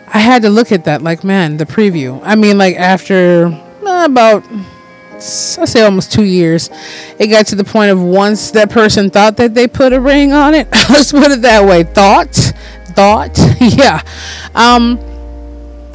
I 0.06 0.18
had 0.20 0.42
to 0.42 0.50
look 0.50 0.72
at 0.72 0.84
that 0.84 1.02
like, 1.02 1.22
man, 1.22 1.58
the 1.58 1.66
preview. 1.66 2.20
I 2.24 2.34
mean, 2.34 2.56
like 2.56 2.76
after 2.76 3.46
uh, 3.46 4.04
about 4.06 4.44
I 5.18 5.20
say 5.20 5.82
almost 5.82 6.12
two 6.12 6.22
years, 6.24 6.70
it 7.18 7.26
got 7.26 7.46
to 7.48 7.56
the 7.56 7.64
point 7.64 7.90
of 7.90 8.00
once 8.00 8.52
that 8.52 8.70
person 8.70 9.10
thought 9.10 9.36
that 9.38 9.52
they 9.52 9.66
put 9.66 9.92
a 9.92 10.00
ring 10.00 10.32
on 10.32 10.54
it. 10.54 10.68
Let's 10.88 11.10
put 11.10 11.30
it 11.32 11.42
that 11.42 11.68
way. 11.68 11.82
Thought, 11.82 12.34
thought, 12.94 13.36
yeah. 13.60 14.02
Um, 14.54 14.98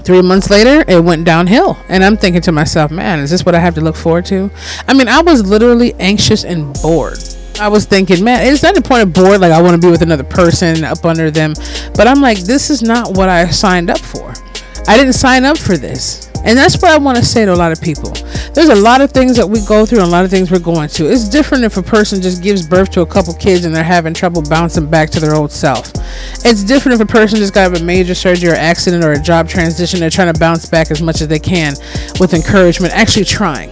Three 0.03 0.21
months 0.21 0.49
later, 0.49 0.83
it 0.87 1.01
went 1.03 1.25
downhill. 1.25 1.77
And 1.87 2.03
I'm 2.03 2.17
thinking 2.17 2.41
to 2.41 2.51
myself, 2.51 2.91
man, 2.91 3.19
is 3.19 3.29
this 3.31 3.45
what 3.45 3.55
I 3.55 3.59
have 3.59 3.75
to 3.75 3.81
look 3.81 3.95
forward 3.95 4.25
to? 4.25 4.51
I 4.87 4.93
mean, 4.93 5.07
I 5.07 5.21
was 5.21 5.45
literally 5.45 5.93
anxious 5.95 6.43
and 6.43 6.73
bored. 6.81 7.19
I 7.59 7.67
was 7.67 7.85
thinking, 7.85 8.23
man, 8.23 8.45
it's 8.45 8.63
not 8.63 8.75
the 8.75 8.81
point 8.81 9.03
of 9.03 9.13
bored, 9.13 9.39
like 9.39 9.51
I 9.51 9.61
want 9.61 9.79
to 9.79 9.87
be 9.87 9.89
with 9.89 10.01
another 10.01 10.23
person 10.23 10.83
up 10.83 11.05
under 11.05 11.29
them. 11.29 11.53
But 11.95 12.07
I'm 12.07 12.19
like, 12.19 12.39
this 12.39 12.69
is 12.69 12.81
not 12.81 13.15
what 13.15 13.29
I 13.29 13.47
signed 13.49 13.89
up 13.89 13.99
for. 13.99 14.33
I 14.87 14.97
didn't 14.97 15.13
sign 15.13 15.45
up 15.45 15.57
for 15.57 15.77
this. 15.77 16.29
And 16.43 16.57
that's 16.57 16.75
what 16.81 16.91
I 16.91 16.97
want 16.97 17.17
to 17.17 17.23
say 17.23 17.45
to 17.45 17.53
a 17.53 17.55
lot 17.55 17.71
of 17.71 17.81
people. 17.81 18.11
There's 18.53 18.69
a 18.69 18.75
lot 18.75 19.01
of 19.01 19.11
things 19.11 19.35
that 19.37 19.49
we 19.49 19.65
go 19.65 19.83
through 19.83 19.99
and 19.99 20.07
a 20.07 20.11
lot 20.11 20.25
of 20.25 20.29
things 20.29 20.51
we're 20.51 20.59
going 20.59 20.87
to. 20.89 21.11
It's 21.11 21.27
different 21.27 21.63
if 21.63 21.77
a 21.77 21.81
person 21.81 22.21
just 22.21 22.43
gives 22.43 22.67
birth 22.67 22.91
to 22.91 23.01
a 23.01 23.05
couple 23.05 23.33
kids 23.33 23.65
and 23.65 23.75
they're 23.75 23.83
having 23.83 24.13
trouble 24.13 24.43
bouncing 24.43 24.87
back 24.87 25.09
to 25.11 25.19
their 25.19 25.33
old 25.33 25.51
self. 25.51 25.91
It's 26.45 26.63
different 26.63 27.01
if 27.01 27.09
a 27.09 27.11
person 27.11 27.39
just 27.39 27.55
got 27.55 27.75
a 27.75 27.83
major 27.83 28.13
surgery 28.13 28.51
or 28.51 28.55
accident 28.55 29.03
or 29.03 29.13
a 29.13 29.19
job 29.19 29.49
transition. 29.49 29.99
They're 29.99 30.11
trying 30.11 30.31
to 30.31 30.39
bounce 30.39 30.67
back 30.67 30.91
as 30.91 31.01
much 31.01 31.21
as 31.21 31.27
they 31.27 31.39
can 31.39 31.73
with 32.19 32.35
encouragement, 32.35 32.93
actually 32.93 33.25
trying. 33.25 33.71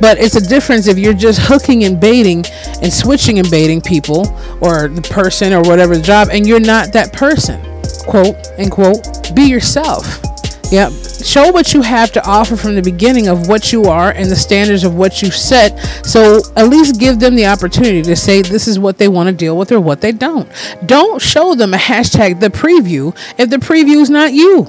But 0.00 0.18
it's 0.18 0.34
a 0.34 0.44
difference 0.44 0.88
if 0.88 0.98
you're 0.98 1.14
just 1.14 1.38
hooking 1.40 1.84
and 1.84 2.00
baiting 2.00 2.44
and 2.82 2.92
switching 2.92 3.38
and 3.38 3.48
baiting 3.52 3.80
people 3.80 4.36
or 4.60 4.88
the 4.88 5.02
person 5.12 5.52
or 5.52 5.62
whatever 5.62 5.96
the 5.96 6.02
job 6.02 6.28
and 6.32 6.44
you're 6.44 6.58
not 6.58 6.92
that 6.92 7.12
person. 7.12 7.62
Quote 8.08 8.34
and 8.58 8.68
quote, 8.68 9.32
be 9.36 9.44
yourself 9.44 10.31
Yep. 10.72 10.90
Show 11.22 11.52
what 11.52 11.74
you 11.74 11.82
have 11.82 12.12
to 12.12 12.26
offer 12.26 12.56
from 12.56 12.76
the 12.76 12.82
beginning 12.82 13.28
of 13.28 13.46
what 13.46 13.74
you 13.74 13.84
are 13.84 14.10
and 14.10 14.30
the 14.30 14.36
standards 14.36 14.84
of 14.84 14.94
what 14.94 15.20
you 15.20 15.30
set. 15.30 15.78
So 16.06 16.40
at 16.56 16.68
least 16.68 16.98
give 16.98 17.20
them 17.20 17.34
the 17.34 17.44
opportunity 17.44 18.00
to 18.00 18.16
say 18.16 18.40
this 18.40 18.66
is 18.66 18.78
what 18.78 18.96
they 18.96 19.06
want 19.06 19.28
to 19.28 19.34
deal 19.34 19.58
with 19.58 19.70
or 19.70 19.80
what 19.80 20.00
they 20.00 20.12
don't. 20.12 20.50
Don't 20.86 21.20
show 21.20 21.54
them 21.54 21.74
a 21.74 21.76
hashtag 21.76 22.40
the 22.40 22.48
preview 22.48 23.14
if 23.36 23.50
the 23.50 23.58
preview 23.58 24.00
is 24.00 24.08
not 24.08 24.32
you 24.32 24.66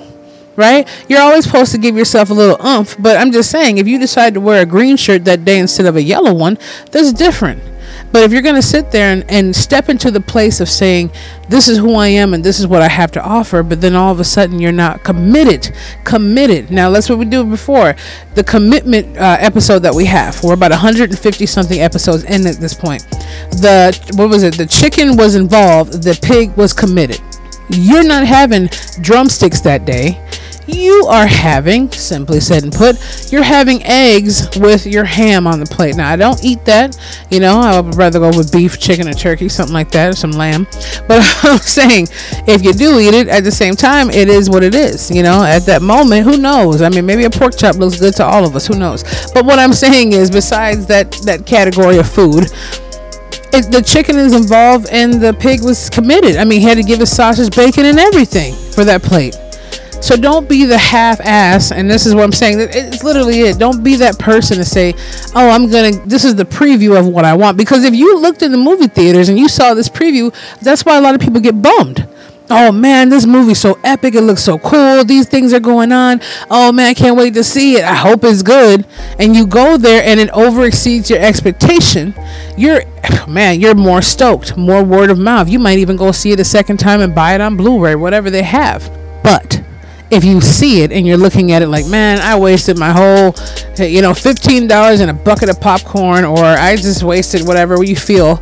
right? 0.55 0.87
You're 1.09 1.19
always 1.19 1.45
supposed 1.45 1.71
to 1.71 1.79
give 1.79 1.97
yourself 1.97 2.29
a 2.29 2.33
little 2.33 2.63
oomph, 2.63 2.95
but 2.99 3.17
I'm 3.17 3.31
just 3.31 3.49
saying, 3.49 3.79
if 3.79 3.87
you 3.87 3.97
decide 3.97 4.35
to 4.35 4.39
wear 4.39 4.61
a 4.61 4.67
green 4.67 4.97
shirt 4.97 5.25
that 5.25 5.43
day 5.43 5.57
instead 5.57 5.87
of 5.87 5.95
a 5.95 6.01
yellow 6.03 6.31
one, 6.31 6.59
that's 6.91 7.11
different. 7.11 7.59
But 8.13 8.21
if 8.21 8.31
you're 8.31 8.43
going 8.43 8.55
to 8.55 8.61
sit 8.61 8.91
there 8.91 9.11
and, 9.11 9.25
and 9.27 9.55
step 9.55 9.89
into 9.89 10.11
the 10.11 10.21
place 10.21 10.61
of 10.61 10.69
saying, 10.69 11.11
this 11.49 11.67
is 11.67 11.79
who 11.79 11.95
I 11.95 12.09
am 12.09 12.35
and 12.35 12.43
this 12.43 12.59
is 12.59 12.67
what 12.67 12.83
I 12.83 12.87
have 12.87 13.11
to 13.13 13.23
offer, 13.23 13.63
but 13.63 13.81
then 13.81 13.95
all 13.95 14.11
of 14.11 14.19
a 14.19 14.23
sudden 14.23 14.59
you're 14.59 14.71
not 14.71 15.03
committed, 15.03 15.75
committed. 16.03 16.69
Now, 16.69 16.91
that's 16.91 17.09
what 17.09 17.17
we 17.17 17.25
do 17.25 17.43
before. 17.43 17.95
The 18.35 18.43
commitment 18.43 19.17
uh, 19.17 19.37
episode 19.39 19.79
that 19.79 19.95
we 19.95 20.05
have, 20.05 20.41
we're 20.43 20.53
about 20.53 20.69
150 20.69 21.45
something 21.47 21.81
episodes 21.81 22.23
in 22.25 22.45
at 22.45 22.57
this 22.57 22.75
point. 22.75 23.01
The, 23.49 23.99
what 24.15 24.29
was 24.29 24.43
it? 24.43 24.57
The 24.57 24.67
chicken 24.67 25.17
was 25.17 25.33
involved, 25.33 26.03
the 26.03 26.17
pig 26.21 26.55
was 26.55 26.71
committed. 26.71 27.19
You're 27.69 28.03
not 28.03 28.27
having 28.27 28.69
drumsticks 29.01 29.59
that 29.61 29.85
day 29.85 30.22
you 30.67 31.05
are 31.07 31.27
having, 31.27 31.91
simply 31.91 32.39
said 32.39 32.63
and 32.63 32.71
put, 32.71 33.31
you're 33.31 33.43
having 33.43 33.83
eggs 33.83 34.57
with 34.57 34.85
your 34.85 35.03
ham 35.03 35.47
on 35.47 35.59
the 35.59 35.65
plate. 35.65 35.95
Now, 35.95 36.09
I 36.09 36.15
don't 36.15 36.43
eat 36.43 36.63
that. 36.65 36.97
You 37.29 37.39
know, 37.39 37.59
I 37.59 37.79
would 37.79 37.95
rather 37.95 38.19
go 38.19 38.29
with 38.29 38.51
beef, 38.51 38.79
chicken, 38.79 39.07
or 39.07 39.13
turkey, 39.13 39.49
something 39.49 39.73
like 39.73 39.91
that, 39.91 40.09
or 40.09 40.15
some 40.15 40.31
lamb. 40.31 40.67
But 41.07 41.21
I'm 41.43 41.57
saying, 41.57 42.07
if 42.47 42.63
you 42.63 42.73
do 42.73 42.99
eat 42.99 43.13
it 43.13 43.27
at 43.27 43.43
the 43.43 43.51
same 43.51 43.75
time, 43.75 44.09
it 44.09 44.29
is 44.29 44.49
what 44.49 44.63
it 44.63 44.75
is. 44.75 45.11
You 45.11 45.23
know, 45.23 45.43
at 45.43 45.65
that 45.65 45.81
moment, 45.81 46.23
who 46.23 46.37
knows? 46.37 46.81
I 46.81 46.89
mean, 46.89 47.05
maybe 47.05 47.25
a 47.25 47.29
pork 47.29 47.57
chop 47.57 47.75
looks 47.75 47.99
good 47.99 48.15
to 48.15 48.25
all 48.25 48.45
of 48.45 48.55
us. 48.55 48.67
Who 48.67 48.77
knows? 48.77 49.03
But 49.33 49.45
what 49.45 49.59
I'm 49.59 49.73
saying 49.73 50.13
is, 50.13 50.29
besides 50.31 50.85
that, 50.87 51.11
that 51.23 51.45
category 51.45 51.97
of 51.97 52.09
food, 52.09 52.45
it, 53.53 53.71
the 53.71 53.81
chicken 53.81 54.17
is 54.17 54.33
involved 54.33 54.87
and 54.89 55.21
the 55.21 55.33
pig 55.33 55.63
was 55.63 55.89
committed. 55.89 56.37
I 56.37 56.43
mean, 56.43 56.59
he 56.59 56.67
had 56.67 56.77
to 56.77 56.83
give 56.83 56.99
his 56.99 57.15
sausage, 57.15 57.55
bacon, 57.55 57.85
and 57.85 57.99
everything 57.99 58.55
for 58.71 58.83
that 58.83 59.03
plate. 59.03 59.35
So 60.03 60.17
don't 60.17 60.49
be 60.49 60.65
the 60.65 60.77
half 60.77 61.21
ass, 61.21 61.71
and 61.71 61.89
this 61.89 62.05
is 62.05 62.13
what 62.13 62.25
I'm 62.25 62.33
saying. 62.33 62.59
It's 62.59 63.05
literally 63.05 63.39
it. 63.39 63.57
Don't 63.57 63.85
be 63.85 63.95
that 63.95 64.19
person 64.19 64.57
to 64.57 64.65
say, 64.65 64.93
"Oh, 65.33 65.49
I'm 65.49 65.69
gonna." 65.69 65.91
This 66.05 66.25
is 66.25 66.35
the 66.35 66.43
preview 66.43 66.99
of 66.99 67.07
what 67.07 67.23
I 67.23 67.33
want. 67.35 67.55
Because 67.55 67.85
if 67.85 67.95
you 67.95 68.19
looked 68.19 68.41
in 68.41 68.51
the 68.51 68.57
movie 68.57 68.87
theaters 68.87 69.29
and 69.29 69.39
you 69.39 69.47
saw 69.47 69.73
this 69.73 69.87
preview, 69.87 70.33
that's 70.61 70.83
why 70.83 70.97
a 70.97 71.01
lot 71.01 71.15
of 71.15 71.21
people 71.21 71.39
get 71.39 71.61
bummed. 71.61 72.05
Oh 72.49 72.73
man, 72.73 73.07
this 73.07 73.25
movie's 73.25 73.59
so 73.59 73.79
epic. 73.85 74.13
It 74.13 74.23
looks 74.23 74.43
so 74.43 74.57
cool. 74.57 75.05
These 75.05 75.29
things 75.29 75.53
are 75.53 75.61
going 75.61 75.93
on. 75.93 76.19
Oh 76.51 76.73
man, 76.73 76.87
I 76.87 76.93
can't 76.93 77.15
wait 77.15 77.33
to 77.35 77.43
see 77.43 77.77
it. 77.77 77.85
I 77.85 77.95
hope 77.95 78.25
it's 78.25 78.41
good. 78.41 78.85
And 79.19 79.33
you 79.33 79.47
go 79.47 79.77
there 79.77 80.03
and 80.03 80.19
it 80.19 80.29
over 80.31 80.65
exceeds 80.65 81.09
your 81.09 81.19
expectation. 81.19 82.13
You're, 82.57 82.83
man, 83.25 83.61
you're 83.61 83.73
more 83.73 84.01
stoked, 84.01 84.57
more 84.57 84.83
word 84.83 85.09
of 85.09 85.17
mouth. 85.17 85.47
You 85.47 85.59
might 85.59 85.77
even 85.77 85.95
go 85.95 86.11
see 86.11 86.33
it 86.33 86.41
a 86.41 86.43
second 86.43 86.77
time 86.77 86.99
and 86.99 87.15
buy 87.15 87.35
it 87.35 87.39
on 87.39 87.55
Blu 87.55 87.79
ray, 87.79 87.95
whatever 87.95 88.29
they 88.29 88.43
have. 88.43 88.91
But 89.23 89.63
if 90.13 90.23
you 90.23 90.41
see 90.41 90.81
it 90.81 90.91
and 90.91 91.05
you're 91.05 91.17
looking 91.17 91.51
at 91.51 91.61
it 91.61 91.67
like, 91.67 91.87
man, 91.87 92.19
I 92.19 92.37
wasted 92.37 92.77
my 92.77 92.91
whole, 92.91 93.35
you 93.85 94.01
know, 94.01 94.11
$15 94.11 95.01
in 95.01 95.09
a 95.09 95.13
bucket 95.13 95.49
of 95.49 95.59
popcorn, 95.59 96.23
or 96.25 96.43
I 96.43 96.75
just 96.75 97.03
wasted 97.03 97.47
whatever 97.47 97.83
you 97.83 97.95
feel 97.95 98.41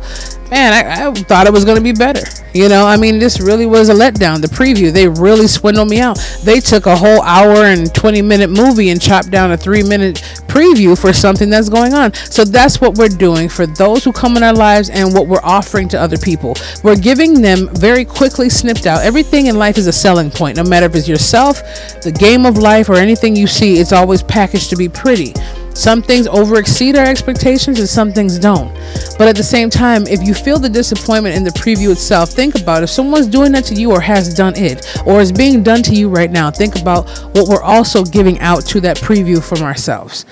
man, 0.52 0.72
I, 0.74 1.08
I 1.08 1.14
thought 1.14 1.46
it 1.46 1.52
was 1.52 1.64
going 1.64 1.78
to 1.78 1.82
be 1.82 1.92
better. 1.92 2.20
You 2.54 2.68
know, 2.68 2.86
I 2.86 2.96
mean, 2.96 3.18
this 3.18 3.40
really 3.40 3.64
was 3.64 3.88
a 3.88 3.94
letdown. 3.94 4.42
The 4.42 4.48
preview, 4.48 4.92
they 4.92 5.08
really 5.08 5.46
swindled 5.46 5.88
me 5.88 6.00
out. 6.00 6.18
They 6.44 6.60
took 6.60 6.86
a 6.86 6.94
whole 6.94 7.22
hour 7.22 7.64
and 7.64 7.92
20 7.94 8.20
minute 8.20 8.50
movie 8.50 8.90
and 8.90 9.00
chopped 9.00 9.30
down 9.30 9.52
a 9.52 9.56
three 9.56 9.82
minute 9.82 10.16
preview 10.48 11.00
for 11.00 11.12
something 11.14 11.48
that's 11.48 11.70
going 11.70 11.94
on. 11.94 12.12
So 12.12 12.44
that's 12.44 12.80
what 12.80 12.98
we're 12.98 13.08
doing 13.08 13.48
for 13.48 13.66
those 13.66 14.04
who 14.04 14.12
come 14.12 14.36
in 14.36 14.42
our 14.42 14.52
lives 14.52 14.90
and 14.90 15.14
what 15.14 15.28
we're 15.28 15.40
offering 15.42 15.88
to 15.88 16.00
other 16.00 16.18
people. 16.18 16.54
We're 16.82 16.96
giving 16.96 17.40
them 17.40 17.68
very 17.74 18.04
quickly 18.04 18.50
snipped 18.50 18.86
out. 18.86 19.02
Everything 19.02 19.46
in 19.46 19.56
life 19.56 19.78
is 19.78 19.86
a 19.86 19.92
selling 19.92 20.30
point, 20.30 20.58
no 20.58 20.64
matter 20.64 20.86
if 20.86 20.94
it's 20.94 21.08
yourself, 21.08 21.62
the 22.02 22.12
game 22.12 22.44
of 22.44 22.58
life, 22.58 22.90
or 22.90 22.96
anything 22.96 23.34
you 23.34 23.46
see, 23.46 23.78
it's 23.78 23.92
always 23.92 24.22
packaged 24.22 24.68
to 24.70 24.76
be 24.76 24.88
pretty. 24.88 25.32
Some 25.74 26.02
things 26.02 26.26
over 26.26 26.58
exceed 26.58 26.96
our 26.96 27.04
expectations 27.04 27.78
and 27.78 27.88
some 27.88 28.12
things 28.12 28.38
don't. 28.38 28.72
But 29.18 29.28
at 29.28 29.36
the 29.36 29.42
same 29.42 29.70
time, 29.70 30.06
if 30.06 30.22
you 30.22 30.34
feel 30.34 30.58
the 30.58 30.68
disappointment 30.68 31.36
in 31.36 31.44
the 31.44 31.50
preview 31.50 31.92
itself, 31.92 32.30
think 32.30 32.60
about 32.60 32.82
if 32.82 32.90
someone's 32.90 33.26
doing 33.26 33.52
that 33.52 33.64
to 33.64 33.74
you 33.74 33.90
or 33.90 34.00
has 34.00 34.32
done 34.34 34.54
it 34.56 34.86
or 35.06 35.20
is 35.20 35.32
being 35.32 35.62
done 35.62 35.82
to 35.84 35.94
you 35.94 36.08
right 36.08 36.30
now, 36.30 36.50
think 36.50 36.80
about 36.80 37.08
what 37.34 37.48
we're 37.48 37.62
also 37.62 38.04
giving 38.04 38.38
out 38.40 38.64
to 38.66 38.80
that 38.80 38.96
preview 38.98 39.42
from 39.42 39.62
ourselves. 39.62 40.24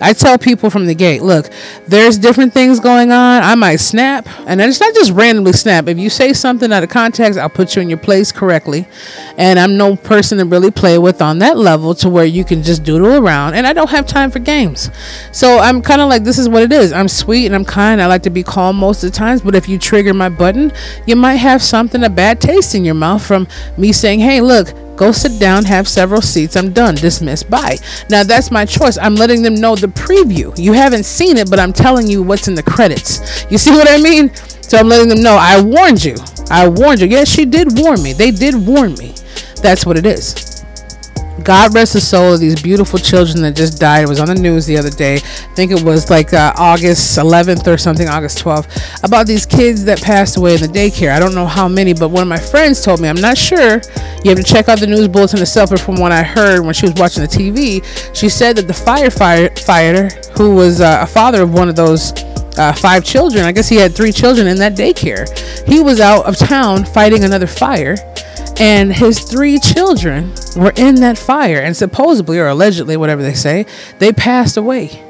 I 0.00 0.12
tell 0.12 0.38
people 0.38 0.70
from 0.70 0.86
the 0.86 0.94
gate, 0.94 1.22
look, 1.22 1.50
there's 1.86 2.18
different 2.18 2.54
things 2.54 2.80
going 2.80 3.10
on. 3.10 3.42
I 3.42 3.54
might 3.54 3.76
snap, 3.76 4.28
and 4.46 4.60
it's 4.60 4.80
not 4.80 4.94
just 4.94 5.12
randomly 5.12 5.52
snap. 5.52 5.88
If 5.88 5.98
you 5.98 6.08
say 6.10 6.32
something 6.32 6.72
out 6.72 6.82
of 6.82 6.88
context, 6.88 7.38
I'll 7.38 7.48
put 7.48 7.74
you 7.74 7.82
in 7.82 7.88
your 7.88 7.98
place 7.98 8.30
correctly. 8.30 8.86
And 9.36 9.58
I'm 9.58 9.76
no 9.76 9.96
person 9.96 10.38
to 10.38 10.44
really 10.44 10.70
play 10.70 10.98
with 10.98 11.20
on 11.20 11.38
that 11.40 11.56
level 11.56 11.94
to 11.96 12.08
where 12.08 12.24
you 12.24 12.44
can 12.44 12.62
just 12.62 12.84
doodle 12.84 13.24
around. 13.24 13.54
And 13.54 13.66
I 13.66 13.72
don't 13.72 13.90
have 13.90 14.06
time 14.06 14.30
for 14.30 14.38
games. 14.38 14.90
So 15.32 15.58
I'm 15.58 15.82
kind 15.82 16.00
of 16.00 16.08
like, 16.08 16.24
this 16.24 16.38
is 16.38 16.48
what 16.48 16.62
it 16.62 16.72
is. 16.72 16.92
I'm 16.92 17.08
sweet 17.08 17.46
and 17.46 17.54
I'm 17.54 17.64
kind. 17.64 18.00
I 18.00 18.06
like 18.06 18.22
to 18.24 18.30
be 18.30 18.42
calm 18.42 18.76
most 18.76 19.02
of 19.02 19.10
the 19.10 19.16
times. 19.16 19.40
But 19.40 19.54
if 19.54 19.68
you 19.68 19.78
trigger 19.78 20.14
my 20.14 20.28
button, 20.28 20.72
you 21.06 21.16
might 21.16 21.36
have 21.36 21.62
something, 21.62 22.04
a 22.04 22.10
bad 22.10 22.40
taste 22.40 22.74
in 22.74 22.84
your 22.84 22.94
mouth 22.94 23.24
from 23.24 23.46
me 23.76 23.92
saying, 23.92 24.20
hey, 24.20 24.40
look, 24.40 24.68
Go 24.98 25.12
sit 25.12 25.38
down, 25.38 25.64
have 25.64 25.86
several 25.86 26.20
seats. 26.20 26.56
I'm 26.56 26.72
done. 26.72 26.96
Dismissed. 26.96 27.48
Bye. 27.48 27.76
Now 28.10 28.24
that's 28.24 28.50
my 28.50 28.64
choice. 28.64 28.98
I'm 28.98 29.14
letting 29.14 29.42
them 29.42 29.54
know 29.54 29.76
the 29.76 29.86
preview. 29.86 30.52
You 30.58 30.72
haven't 30.72 31.04
seen 31.04 31.36
it, 31.36 31.48
but 31.48 31.60
I'm 31.60 31.72
telling 31.72 32.08
you 32.08 32.20
what's 32.20 32.48
in 32.48 32.56
the 32.56 32.64
credits. 32.64 33.46
You 33.48 33.58
see 33.58 33.70
what 33.70 33.88
I 33.88 33.98
mean? 34.02 34.34
So 34.60 34.76
I'm 34.76 34.88
letting 34.88 35.08
them 35.08 35.22
know 35.22 35.36
I 35.38 35.62
warned 35.62 36.04
you. 36.04 36.16
I 36.50 36.68
warned 36.68 37.00
you. 37.00 37.06
Yes, 37.06 37.28
she 37.28 37.44
did 37.44 37.78
warn 37.78 38.02
me. 38.02 38.12
They 38.12 38.32
did 38.32 38.54
warn 38.54 38.94
me. 38.94 39.14
That's 39.62 39.86
what 39.86 39.96
it 39.96 40.04
is. 40.04 40.47
God 41.42 41.74
rest 41.74 41.92
the 41.92 42.00
soul 42.00 42.34
of 42.34 42.40
these 42.40 42.60
beautiful 42.60 42.98
children 42.98 43.42
that 43.42 43.56
just 43.56 43.78
died. 43.80 44.04
It 44.04 44.08
was 44.08 44.20
on 44.20 44.26
the 44.26 44.34
news 44.34 44.66
the 44.66 44.76
other 44.76 44.90
day. 44.90 45.16
I 45.16 45.18
think 45.54 45.70
it 45.70 45.82
was 45.82 46.10
like 46.10 46.32
uh, 46.32 46.52
August 46.56 47.18
11th 47.18 47.66
or 47.66 47.78
something, 47.78 48.08
August 48.08 48.38
12th, 48.38 49.04
about 49.04 49.26
these 49.26 49.46
kids 49.46 49.84
that 49.84 50.02
passed 50.02 50.36
away 50.36 50.54
in 50.54 50.60
the 50.60 50.68
daycare. 50.68 51.12
I 51.14 51.20
don't 51.20 51.34
know 51.34 51.46
how 51.46 51.68
many, 51.68 51.94
but 51.94 52.10
one 52.10 52.22
of 52.22 52.28
my 52.28 52.38
friends 52.38 52.82
told 52.82 53.00
me. 53.00 53.08
I'm 53.08 53.20
not 53.20 53.38
sure. 53.38 53.80
You 54.24 54.30
have 54.30 54.38
to 54.38 54.42
check 54.42 54.68
out 54.68 54.80
the 54.80 54.86
news 54.86 55.08
bulletin 55.08 55.40
itself. 55.40 55.70
But 55.70 55.80
from 55.80 55.96
what 55.96 56.12
I 56.12 56.22
heard 56.22 56.64
when 56.64 56.74
she 56.74 56.86
was 56.86 56.94
watching 56.94 57.22
the 57.22 57.28
TV, 57.28 57.84
she 58.14 58.28
said 58.28 58.56
that 58.56 58.66
the 58.66 58.72
firefighter, 58.72 60.36
who 60.36 60.54
was 60.54 60.80
uh, 60.80 60.98
a 61.02 61.06
father 61.06 61.42
of 61.42 61.54
one 61.54 61.68
of 61.68 61.76
those 61.76 62.12
uh, 62.58 62.72
five 62.72 63.04
children. 63.04 63.44
I 63.44 63.52
guess 63.52 63.68
he 63.68 63.76
had 63.76 63.94
three 63.94 64.12
children 64.12 64.46
in 64.46 64.56
that 64.58 64.74
daycare. 64.74 65.26
He 65.66 65.80
was 65.80 66.00
out 66.00 66.26
of 66.26 66.36
town 66.36 66.84
fighting 66.84 67.24
another 67.24 67.46
fire, 67.46 67.96
and 68.60 68.92
his 68.92 69.20
three 69.20 69.58
children 69.58 70.32
were 70.56 70.72
in 70.76 70.96
that 70.96 71.18
fire. 71.18 71.60
And 71.60 71.76
supposedly 71.76 72.38
or 72.38 72.48
allegedly 72.48 72.96
whatever 72.96 73.22
they 73.22 73.34
say 73.34 73.66
they 73.98 74.12
passed 74.12 74.56
away. 74.56 75.04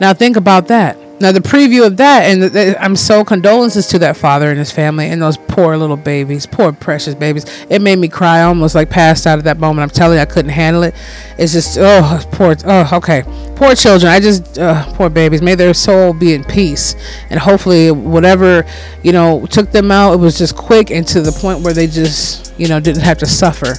Now 0.00 0.14
think 0.14 0.36
about 0.36 0.68
that 0.68 0.98
now 1.22 1.32
the 1.32 1.40
preview 1.40 1.86
of 1.86 1.96
that 1.96 2.24
and 2.24 2.42
the, 2.42 2.48
the, 2.48 2.84
i'm 2.84 2.96
so 2.96 3.24
condolences 3.24 3.86
to 3.86 3.98
that 3.98 4.16
father 4.16 4.50
and 4.50 4.58
his 4.58 4.70
family 4.70 5.08
and 5.08 5.22
those 5.22 5.36
poor 5.36 5.76
little 5.76 5.96
babies 5.96 6.44
poor 6.46 6.72
precious 6.72 7.14
babies. 7.14 7.44
It 7.70 7.80
made 7.80 7.98
me 7.98 8.08
cry 8.08 8.42
almost 8.42 8.74
like 8.74 8.90
passed 8.90 9.26
out 9.26 9.38
at 9.38 9.44
that 9.44 9.58
moment. 9.58 9.82
I'm 9.84 9.90
telling 9.90 10.16
you 10.16 10.22
i 10.22 10.26
couldn't 10.26 10.50
handle 10.50 10.82
it. 10.82 10.94
It's 11.38 11.52
just 11.52 11.78
oh 11.80 12.20
poor 12.32 12.56
oh 12.64 12.90
okay. 12.98 13.22
Poor 13.56 13.74
children 13.74 14.12
i 14.12 14.20
just 14.20 14.58
uh, 14.58 14.84
poor 14.94 15.08
babies. 15.08 15.40
May 15.40 15.54
their 15.54 15.72
soul 15.72 16.12
be 16.12 16.34
in 16.34 16.44
peace. 16.44 16.94
And 17.30 17.38
hopefully 17.38 17.90
whatever 17.90 18.66
you 19.02 19.12
know 19.12 19.46
took 19.46 19.70
them 19.70 19.90
out 19.90 20.14
it 20.14 20.18
was 20.18 20.36
just 20.36 20.56
quick 20.56 20.90
and 20.90 21.06
to 21.08 21.20
the 21.20 21.32
point 21.32 21.60
where 21.60 21.72
they 21.72 21.86
just 21.86 22.52
you 22.58 22.68
know 22.68 22.80
didn't 22.80 23.02
have 23.02 23.18
to 23.18 23.26
suffer 23.26 23.74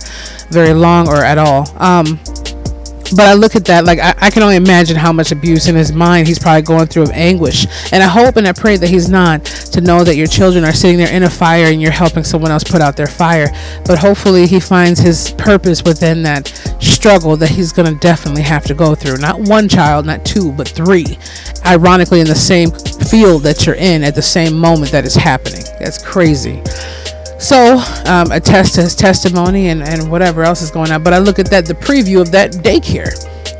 very 0.50 0.74
long 0.74 1.08
or 1.08 1.18
at 1.18 1.38
all. 1.38 1.68
Um, 1.82 2.20
but 3.16 3.28
I 3.28 3.34
look 3.34 3.56
at 3.56 3.66
that 3.66 3.86
like 3.86 4.00
I, 4.00 4.14
I, 4.20 4.30
can 4.30 4.44
only 4.44 4.56
imagine 4.56 4.96
how 4.96 5.14
much 5.14 5.32
abuse 5.32 5.68
in 5.68 5.76
his 5.76 5.92
mind 5.92 6.28
he's 6.28 6.40
probably 6.40 6.62
going 6.62 6.88
through 6.88 7.04
of 7.04 7.12
anguish. 7.12 7.66
And 7.92 8.02
I 8.04 8.08
hope 8.08 8.38
and 8.38 8.48
I 8.48 8.54
pray 8.54 8.78
that 8.78 8.88
he's 8.88 9.10
not 9.10 9.46
to 9.46 9.82
know 9.82 10.04
that 10.04 10.16
your 10.16 10.28
children 10.28 10.64
are 10.64 10.74
sitting 10.74 10.98
there 10.98 11.12
in 11.14 11.24
a 11.24 11.30
fire 11.30 11.66
and 11.66 11.82
you're 11.82 11.92
helping 11.92 12.24
someone 12.24 12.52
else 12.52 12.64
put 12.64 12.82
out 12.82 12.98
their 12.98 13.08
fire. 13.08 13.48
But 13.86 14.00
hopefully 14.00 14.48
he 14.48 14.60
finds 14.60 15.00
his 15.00 15.32
purpose 15.38 15.84
within 15.84 16.24
that 16.24 16.48
struggle 16.80 17.38
that 17.38 17.50
he's 17.50 17.72
going 17.72 17.92
to 17.92 18.00
definitely 18.00 18.44
have 18.44 18.66
to 18.66 18.74
go 18.74 18.96
through. 18.96 19.18
Not 19.18 19.40
one 19.40 19.70
child, 19.70 20.06
not 20.06 20.26
two, 20.26 20.52
but 20.52 20.68
three. 20.68 21.18
Ironically, 21.66 22.20
in 22.20 22.28
the 22.28 22.36
same 22.36 22.72
field 22.72 23.44
that 23.44 23.66
you're 23.66 23.76
in 23.76 24.04
at 24.04 24.16
the 24.16 24.22
same 24.22 24.58
moment 24.58 24.92
that 24.92 25.06
is 25.06 25.16
happening. 25.16 25.64
That's 25.80 26.04
crazy. 26.04 26.62
So, 27.44 27.84
um, 28.06 28.32
attest 28.32 28.78
his 28.78 28.96
testimony 28.96 29.68
and, 29.68 29.84
and 29.84 30.10
whatever 30.10 30.44
else 30.44 30.62
is 30.62 30.72
going 30.72 30.92
on. 30.92 31.04
But 31.04 31.12
I 31.12 31.18
look 31.18 31.40
at 31.40 31.48
that, 31.48 31.66
the 31.66 31.74
preview 31.74 32.22
of 32.22 32.32
that 32.32 32.54
daycare. 32.54 33.12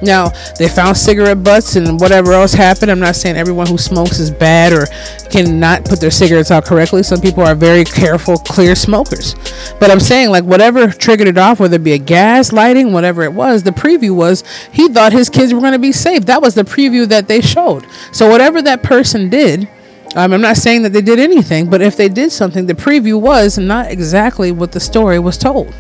Now, 0.02 0.30
they 0.58 0.70
found 0.70 0.96
cigarette 0.96 1.44
butts 1.44 1.76
and 1.76 2.00
whatever 2.00 2.32
else 2.32 2.54
happened. 2.54 2.90
I'm 2.90 3.02
not 3.02 3.18
saying 3.18 3.36
everyone 3.36 3.68
who 3.68 3.78
smokes 3.78 4.20
is 4.20 4.32
bad 4.32 4.72
or 4.72 4.86
cannot 5.30 5.84
put 5.84 6.00
their 6.00 6.12
cigarettes 6.12 6.50
out 6.50 6.64
correctly. 6.64 7.04
Some 7.04 7.20
people 7.20 7.44
are 7.44 7.56
very 7.56 7.84
careful, 7.84 8.38
clear 8.38 8.74
smokers. 8.74 9.36
But 9.82 9.92
I'm 9.92 10.00
saying, 10.00 10.30
like, 10.30 10.46
whatever 10.46 10.88
triggered 10.88 11.28
it 11.28 11.38
off, 11.38 11.60
whether 11.60 11.76
it 11.76 11.84
be 11.84 11.94
a 11.94 11.98
gas 11.98 12.54
lighting, 12.54 12.94
whatever 12.94 13.24
it 13.24 13.34
was, 13.34 13.64
the 13.64 13.72
preview 13.72 14.16
was 14.16 14.46
he 14.72 14.88
thought 14.88 15.12
his 15.12 15.30
kids 15.30 15.54
were 15.54 15.60
going 15.60 15.74
to 15.74 15.80
be 15.80 15.92
safe. 15.92 16.26
That 16.26 16.42
was 16.42 16.56
the 16.56 16.64
preview 16.64 17.06
that 17.10 17.28
they 17.28 17.42
showed. 17.42 17.86
So, 18.14 18.30
whatever 18.30 18.62
that 18.62 18.82
person 18.82 19.30
did, 19.30 19.68
um, 20.16 20.34
I'm 20.34 20.42
not 20.42 20.58
saying 20.58 20.84
that 20.84 20.94
they 20.94 21.02
did 21.02 21.20
anything, 21.20 21.70
but 21.70 21.82
if 21.82 21.98
they 21.98 22.08
did 22.08 22.32
something, 22.32 22.66
the 22.66 22.74
preview 22.74 23.20
was 23.20 23.58
not 23.58 23.92
exactly 23.92 24.52
what 24.52 24.72
the 24.72 24.80
story 24.80 25.20
was 25.20 25.38
told 25.38 25.74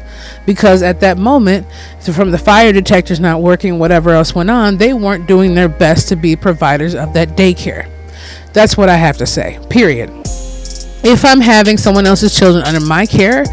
because 0.46 0.82
at 0.82 1.00
that 1.02 1.18
moment, 1.18 1.68
from 2.00 2.32
the 2.32 2.38
fire 2.38 2.74
detectors 2.74 3.20
not 3.20 3.42
working, 3.42 3.80
whatever 3.80 4.12
else 4.12 4.34
went 4.34 4.50
on, 4.50 4.78
they 4.78 4.94
weren't 4.94 5.28
doing 5.28 5.54
their 5.54 5.70
best 5.70 6.08
to 6.10 6.16
be 6.16 6.36
providers 6.36 6.96
of 6.96 7.14
that 7.14 7.30
daycare. 7.30 7.90
That's 8.54 8.78
what 8.78 8.90
I 8.90 8.96
have 8.96 9.18
to 9.18 9.26
say, 9.26 9.60
period. 9.70 10.23
If 11.04 11.26
I'm 11.26 11.42
having 11.42 11.78
someone 11.78 12.06
else's 12.06 12.38
children 12.38 12.64
under 12.64 12.80
my 12.80 13.06
care, 13.06 13.44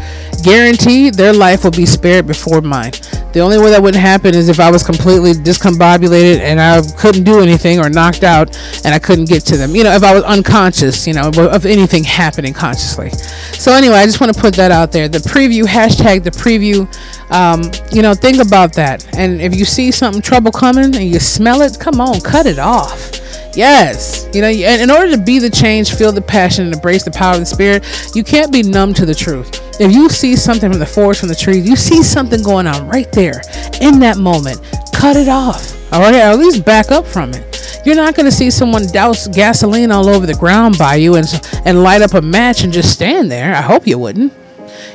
guaranteed 0.43 1.15
their 1.15 1.33
life 1.33 1.63
will 1.63 1.71
be 1.71 1.85
spared 1.85 2.25
before 2.25 2.61
mine. 2.61 2.91
The 3.33 3.39
only 3.39 3.57
way 3.57 3.69
that 3.71 3.81
wouldn't 3.81 4.01
happen 4.01 4.35
is 4.35 4.49
if 4.49 4.59
I 4.59 4.71
was 4.71 4.83
completely 4.83 5.33
discombobulated 5.33 6.39
and 6.39 6.59
I 6.59 6.81
couldn't 6.97 7.23
do 7.23 7.39
anything 7.39 7.79
or 7.79 7.89
knocked 7.89 8.23
out 8.23 8.55
and 8.85 8.93
I 8.93 8.99
couldn't 8.99 9.25
get 9.25 9.43
to 9.45 9.57
them. 9.57 9.75
You 9.75 9.83
know, 9.83 9.91
if 9.91 10.03
I 10.03 10.13
was 10.13 10.23
unconscious, 10.23 11.05
you 11.07 11.13
know, 11.13 11.29
of 11.29 11.65
anything 11.65 12.03
happening 12.03 12.53
consciously. 12.53 13.09
So, 13.09 13.73
anyway, 13.73 13.95
I 13.95 14.05
just 14.05 14.19
want 14.19 14.33
to 14.33 14.39
put 14.39 14.55
that 14.55 14.71
out 14.71 14.91
there. 14.91 15.07
The 15.07 15.19
preview, 15.19 15.63
hashtag 15.63 16.23
the 16.23 16.31
preview, 16.31 16.87
um, 17.31 17.69
you 17.91 18.01
know, 18.01 18.13
think 18.13 18.41
about 18.41 18.73
that. 18.73 19.05
And 19.17 19.41
if 19.41 19.55
you 19.55 19.65
see 19.65 19.91
something 19.91 20.21
trouble 20.21 20.51
coming 20.51 20.95
and 20.95 21.03
you 21.03 21.19
smell 21.19 21.61
it, 21.61 21.77
come 21.79 22.01
on, 22.01 22.19
cut 22.21 22.45
it 22.45 22.59
off. 22.59 23.11
Yes. 23.55 24.29
You 24.33 24.41
know, 24.41 24.49
in 24.49 24.89
order 24.89 25.11
to 25.11 25.21
be 25.21 25.39
the 25.39 25.49
change, 25.49 25.93
feel 25.93 26.11
the 26.11 26.21
passion, 26.21 26.65
and 26.65 26.73
embrace 26.73 27.03
the 27.03 27.11
power 27.11 27.33
of 27.33 27.39
the 27.39 27.45
spirit, 27.45 27.85
you 28.15 28.23
can't 28.23 28.51
be 28.51 28.63
numb 28.63 28.93
to 28.95 29.05
the 29.05 29.15
truth. 29.15 29.49
If 29.79 29.91
you 29.91 30.09
see 30.09 30.35
something 30.35 30.69
from 30.69 30.79
the 30.79 30.85
forest, 30.85 31.21
from 31.21 31.29
the 31.29 31.35
trees, 31.35 31.67
you 31.67 31.75
see 31.75 32.03
something 32.03 32.41
going 32.43 32.67
on 32.67 32.87
right 32.87 33.11
there 33.11 33.41
in 33.81 33.99
that 33.99 34.17
moment, 34.17 34.61
cut 34.93 35.17
it 35.17 35.27
off. 35.27 35.75
All 35.91 35.99
right, 35.99 36.13
or 36.13 36.17
at 36.17 36.39
least 36.39 36.63
back 36.63 36.91
up 36.91 37.05
from 37.05 37.31
it. 37.31 37.81
You're 37.85 37.95
not 37.95 38.15
going 38.15 38.27
to 38.27 38.31
see 38.31 38.51
someone 38.51 38.85
douse 38.87 39.27
gasoline 39.27 39.91
all 39.91 40.07
over 40.07 40.25
the 40.25 40.35
ground 40.35 40.77
by 40.77 40.95
you 40.95 41.15
and, 41.15 41.27
and 41.65 41.83
light 41.83 42.01
up 42.01 42.13
a 42.13 42.21
match 42.21 42.63
and 42.63 42.71
just 42.71 42.93
stand 42.93 43.31
there. 43.31 43.53
I 43.55 43.61
hope 43.61 43.87
you 43.87 43.97
wouldn't. 43.97 44.31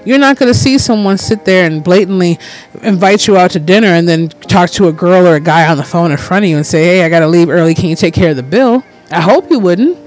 You're 0.06 0.18
not 0.18 0.36
going 0.38 0.52
to 0.52 0.58
see 0.58 0.78
someone 0.78 1.18
sit 1.18 1.44
there 1.44 1.66
and 1.66 1.82
blatantly 1.82 2.38
invite 2.82 3.26
you 3.26 3.36
out 3.36 3.50
to 3.50 3.58
dinner 3.58 3.88
and 3.88 4.08
then 4.08 4.28
talk 4.28 4.70
to 4.70 4.86
a 4.86 4.92
girl 4.92 5.26
or 5.26 5.34
a 5.34 5.40
guy 5.40 5.68
on 5.68 5.76
the 5.76 5.84
phone 5.84 6.12
in 6.12 6.16
front 6.16 6.44
of 6.44 6.48
you 6.48 6.56
and 6.56 6.64
say, 6.64 6.84
"Hey, 6.84 7.04
I 7.04 7.08
got 7.08 7.20
to 7.20 7.26
leave 7.26 7.50
early. 7.50 7.74
Can 7.74 7.90
you 7.90 7.96
take 7.96 8.14
care 8.14 8.30
of 8.30 8.36
the 8.36 8.44
bill?" 8.44 8.84
I 9.10 9.20
hope 9.20 9.50
you 9.50 9.58
wouldn't, 9.58 9.98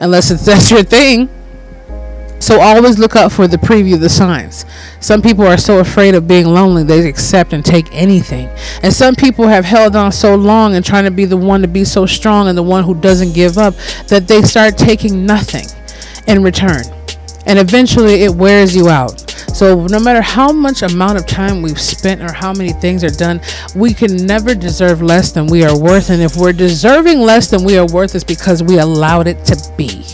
unless 0.00 0.30
that's 0.46 0.70
your 0.70 0.82
thing. 0.82 1.28
So 2.40 2.60
always 2.60 2.98
look 2.98 3.14
out 3.14 3.30
for 3.30 3.46
the 3.46 3.58
preview, 3.58 3.94
of 3.94 4.00
the 4.00 4.08
signs. 4.08 4.64
Some 5.00 5.20
people 5.20 5.46
are 5.46 5.58
so 5.58 5.78
afraid 5.78 6.14
of 6.14 6.26
being 6.26 6.46
lonely 6.46 6.82
they 6.82 7.06
accept 7.06 7.52
and 7.52 7.64
take 7.64 7.86
anything. 7.92 8.48
And 8.82 8.92
some 8.92 9.14
people 9.14 9.46
have 9.46 9.64
held 9.66 9.94
on 9.94 10.10
so 10.12 10.34
long 10.34 10.74
and 10.74 10.84
trying 10.84 11.04
to 11.04 11.12
be 11.12 11.24
the 11.26 11.36
one 11.36 11.60
to 11.60 11.68
be 11.68 11.84
so 11.84 12.04
strong 12.06 12.48
and 12.48 12.58
the 12.58 12.62
one 12.62 12.82
who 12.82 12.94
doesn't 12.94 13.34
give 13.34 13.58
up 13.58 13.74
that 14.08 14.26
they 14.26 14.42
start 14.42 14.78
taking 14.78 15.24
nothing 15.24 15.66
in 16.26 16.42
return. 16.42 16.82
And 17.46 17.58
eventually 17.58 18.22
it 18.22 18.34
wears 18.34 18.74
you 18.74 18.88
out. 18.88 19.20
So 19.52 19.86
no 19.86 20.00
matter 20.00 20.22
how 20.22 20.52
much 20.52 20.82
amount 20.82 21.18
of 21.18 21.26
time 21.26 21.60
we've 21.60 21.80
spent 21.80 22.22
or 22.22 22.32
how 22.32 22.52
many 22.52 22.72
things 22.72 23.04
are 23.04 23.10
done, 23.10 23.40
we 23.74 23.92
can 23.92 24.26
never 24.26 24.54
deserve 24.54 25.02
less 25.02 25.32
than 25.32 25.46
we 25.46 25.64
are 25.64 25.78
worth. 25.78 26.10
And 26.10 26.22
if 26.22 26.36
we're 26.36 26.52
deserving 26.52 27.20
less 27.20 27.50
than 27.50 27.64
we 27.64 27.76
are 27.76 27.86
worth, 27.86 28.14
it's 28.14 28.24
because 28.24 28.62
we 28.62 28.78
allowed 28.78 29.26
it 29.26 29.44
to 29.46 29.74
be. 29.76 30.04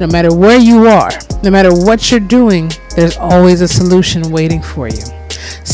No 0.00 0.06
matter 0.06 0.34
where 0.34 0.58
you 0.58 0.86
are, 0.86 1.10
no 1.42 1.50
matter 1.50 1.72
what 1.72 2.10
you're 2.10 2.20
doing, 2.20 2.70
there's 2.96 3.16
always 3.16 3.60
a 3.60 3.68
solution 3.68 4.30
waiting 4.30 4.62
for 4.62 4.88
you. 4.88 5.23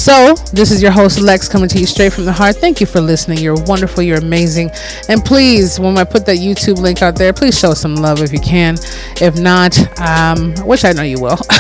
So, 0.01 0.33
this 0.55 0.71
is 0.71 0.81
your 0.81 0.93
host 0.93 1.21
Lex 1.21 1.47
coming 1.47 1.69
to 1.69 1.79
you 1.79 1.85
straight 1.85 2.15
from 2.15 2.25
the 2.25 2.33
heart. 2.33 2.57
Thank 2.57 2.81
you 2.81 2.87
for 2.87 3.03
listening. 3.03 3.37
You're 3.37 3.63
wonderful. 3.65 4.03
You're 4.03 4.17
amazing. 4.17 4.71
And 5.11 5.23
please, 5.23 5.79
when 5.79 5.99
I 5.99 6.05
put 6.05 6.25
that 6.25 6.39
YouTube 6.39 6.79
link 6.79 7.03
out 7.03 7.17
there, 7.17 7.35
please 7.35 7.59
show 7.59 7.75
some 7.75 7.97
love 7.97 8.23
if 8.23 8.33
you 8.33 8.41
can. 8.41 8.79
If 9.21 9.39
not, 9.39 9.77
um, 10.01 10.55
which 10.67 10.87
I 10.87 10.93
know 10.93 11.03
you 11.03 11.21
will. 11.21 11.37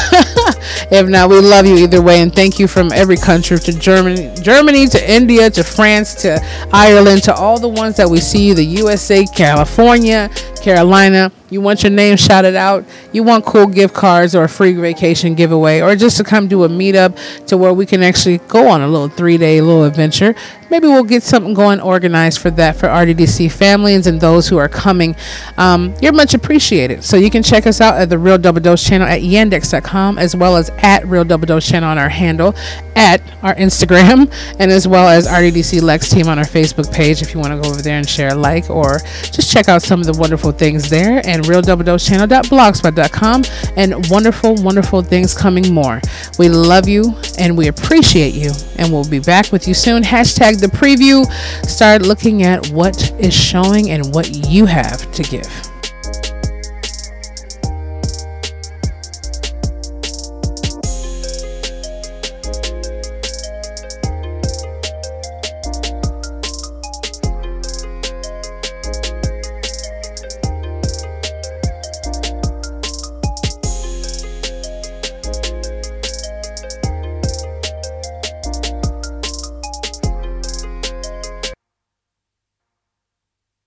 if 0.91 1.07
not, 1.07 1.29
we 1.29 1.39
love 1.41 1.67
you 1.67 1.77
either 1.77 2.01
way. 2.01 2.23
And 2.23 2.35
thank 2.35 2.59
you 2.59 2.67
from 2.67 2.91
every 2.93 3.19
country 3.19 3.59
to 3.59 3.79
Germany, 3.79 4.35
Germany 4.41 4.87
to 4.87 5.13
India 5.13 5.51
to 5.51 5.63
France 5.63 6.15
to 6.23 6.43
Ireland 6.73 7.23
to 7.25 7.35
all 7.35 7.61
the 7.61 7.69
ones 7.69 7.99
that 7.99 8.09
we 8.09 8.21
see 8.21 8.55
the 8.55 8.65
USA, 8.65 9.27
California, 9.27 10.31
Carolina 10.63 11.33
you 11.51 11.61
want 11.61 11.83
your 11.83 11.91
name 11.91 12.17
shouted 12.17 12.55
out, 12.55 12.85
you 13.13 13.23
want 13.23 13.45
cool 13.45 13.67
gift 13.67 13.93
cards 13.93 14.35
or 14.35 14.45
a 14.45 14.49
free 14.49 14.73
vacation 14.73 15.35
giveaway, 15.35 15.81
or 15.81 15.97
just 15.97 16.17
to 16.19 16.25
come 16.25 16.47
do 16.47 16.65
a 16.65 16.69
meetup 16.69 17.47
to 17.47 17.59
where 17.59 17.75
we 17.75 17.85
can 17.85 18.03
actually 18.03 18.39
go 18.39 18.69
on 18.69 18.81
a 18.81 18.87
little 18.87 19.09
three 19.09 19.37
day 19.37 19.61
little 19.61 19.85
adventure, 19.85 20.35
maybe 20.71 20.87
we'll 20.87 21.03
get 21.03 21.23
something 21.25 21.53
going 21.53 21.81
organized 21.81 22.39
for 22.39 22.51
that 22.53 22.77
for 22.77 22.87
RDDC 22.87 23.51
families 23.51 24.07
and 24.07 24.21
those 24.21 24.49
who 24.49 24.59
are 24.59 24.69
coming. 24.69 25.17
Um, 25.59 25.93
you're 26.01 26.13
much 26.13 26.35
appreciated. 26.35 27.03
So 27.03 27.17
you 27.17 27.31
can 27.31 27.43
check 27.43 27.67
us 27.67 27.81
out 27.81 27.97
at 27.97 28.09
the 28.09 28.19
Real 28.19 28.39
Double 28.39 28.61
Dose 28.61 28.85
channel 28.85 29.09
at 29.09 29.21
yandex.com 29.21 30.19
as 30.19 30.37
well 30.37 30.57
as 30.57 30.71
at 30.79 31.05
Real 31.07 31.25
Double 31.25 31.47
Dose 31.47 31.67
channel 31.67 31.89
on 31.89 31.99
our 31.99 32.09
handle 32.09 32.55
at 32.95 33.21
our 33.43 33.55
Instagram 33.57 34.33
and 34.61 34.71
as 34.71 34.87
well 34.87 35.09
as 35.09 35.27
RDDC 35.27 35.83
Lex 35.83 36.11
team 36.11 36.29
on 36.29 36.39
our 36.39 36.45
Facebook 36.45 36.93
page 36.93 37.23
if 37.23 37.35
you 37.35 37.41
want 37.41 37.53
to 37.53 37.61
go 37.61 37.73
over 37.73 37.83
there 37.83 37.99
and 37.99 38.09
share 38.09 38.29
a 38.29 38.35
like 38.35 38.71
or 38.71 38.99
just 39.33 39.51
check 39.51 39.69
out 39.69 39.83
some 39.83 40.01
of 40.01 40.07
the 40.07 40.13
wonderful 40.13 40.50
things 40.53 40.91
there 40.91 41.21
and 41.27 41.47
Real 41.47 41.63
Double 41.63 41.85
Dose 41.85 42.07
channel.blogspot.com 42.07 43.43
and 43.77 44.09
wonderful, 44.09 44.55
wonderful 44.57 45.03
things 45.03 45.35
coming 45.35 45.73
more. 45.73 46.01
We 46.39 46.49
love 46.49 46.89
you 46.89 47.15
and 47.39 47.57
we 47.57 47.69
appreciate 47.69 48.35
you 48.35 48.53
and 48.79 48.93
we'll 48.93 49.09
be 49.09 49.21
back 49.21 49.53
with 49.53 49.69
you 49.69 49.75
soon. 49.75 50.03
Hashtag 50.03 50.61
the 50.61 50.67
preview, 50.67 51.25
start 51.67 52.03
looking 52.03 52.43
at 52.43 52.69
what 52.71 53.13
is 53.21 53.35
showing 53.35 53.91
and 53.91 54.15
what 54.15 54.49
you 54.49 54.67
have 54.67 55.11
to 55.13 55.23
give. 55.23 55.70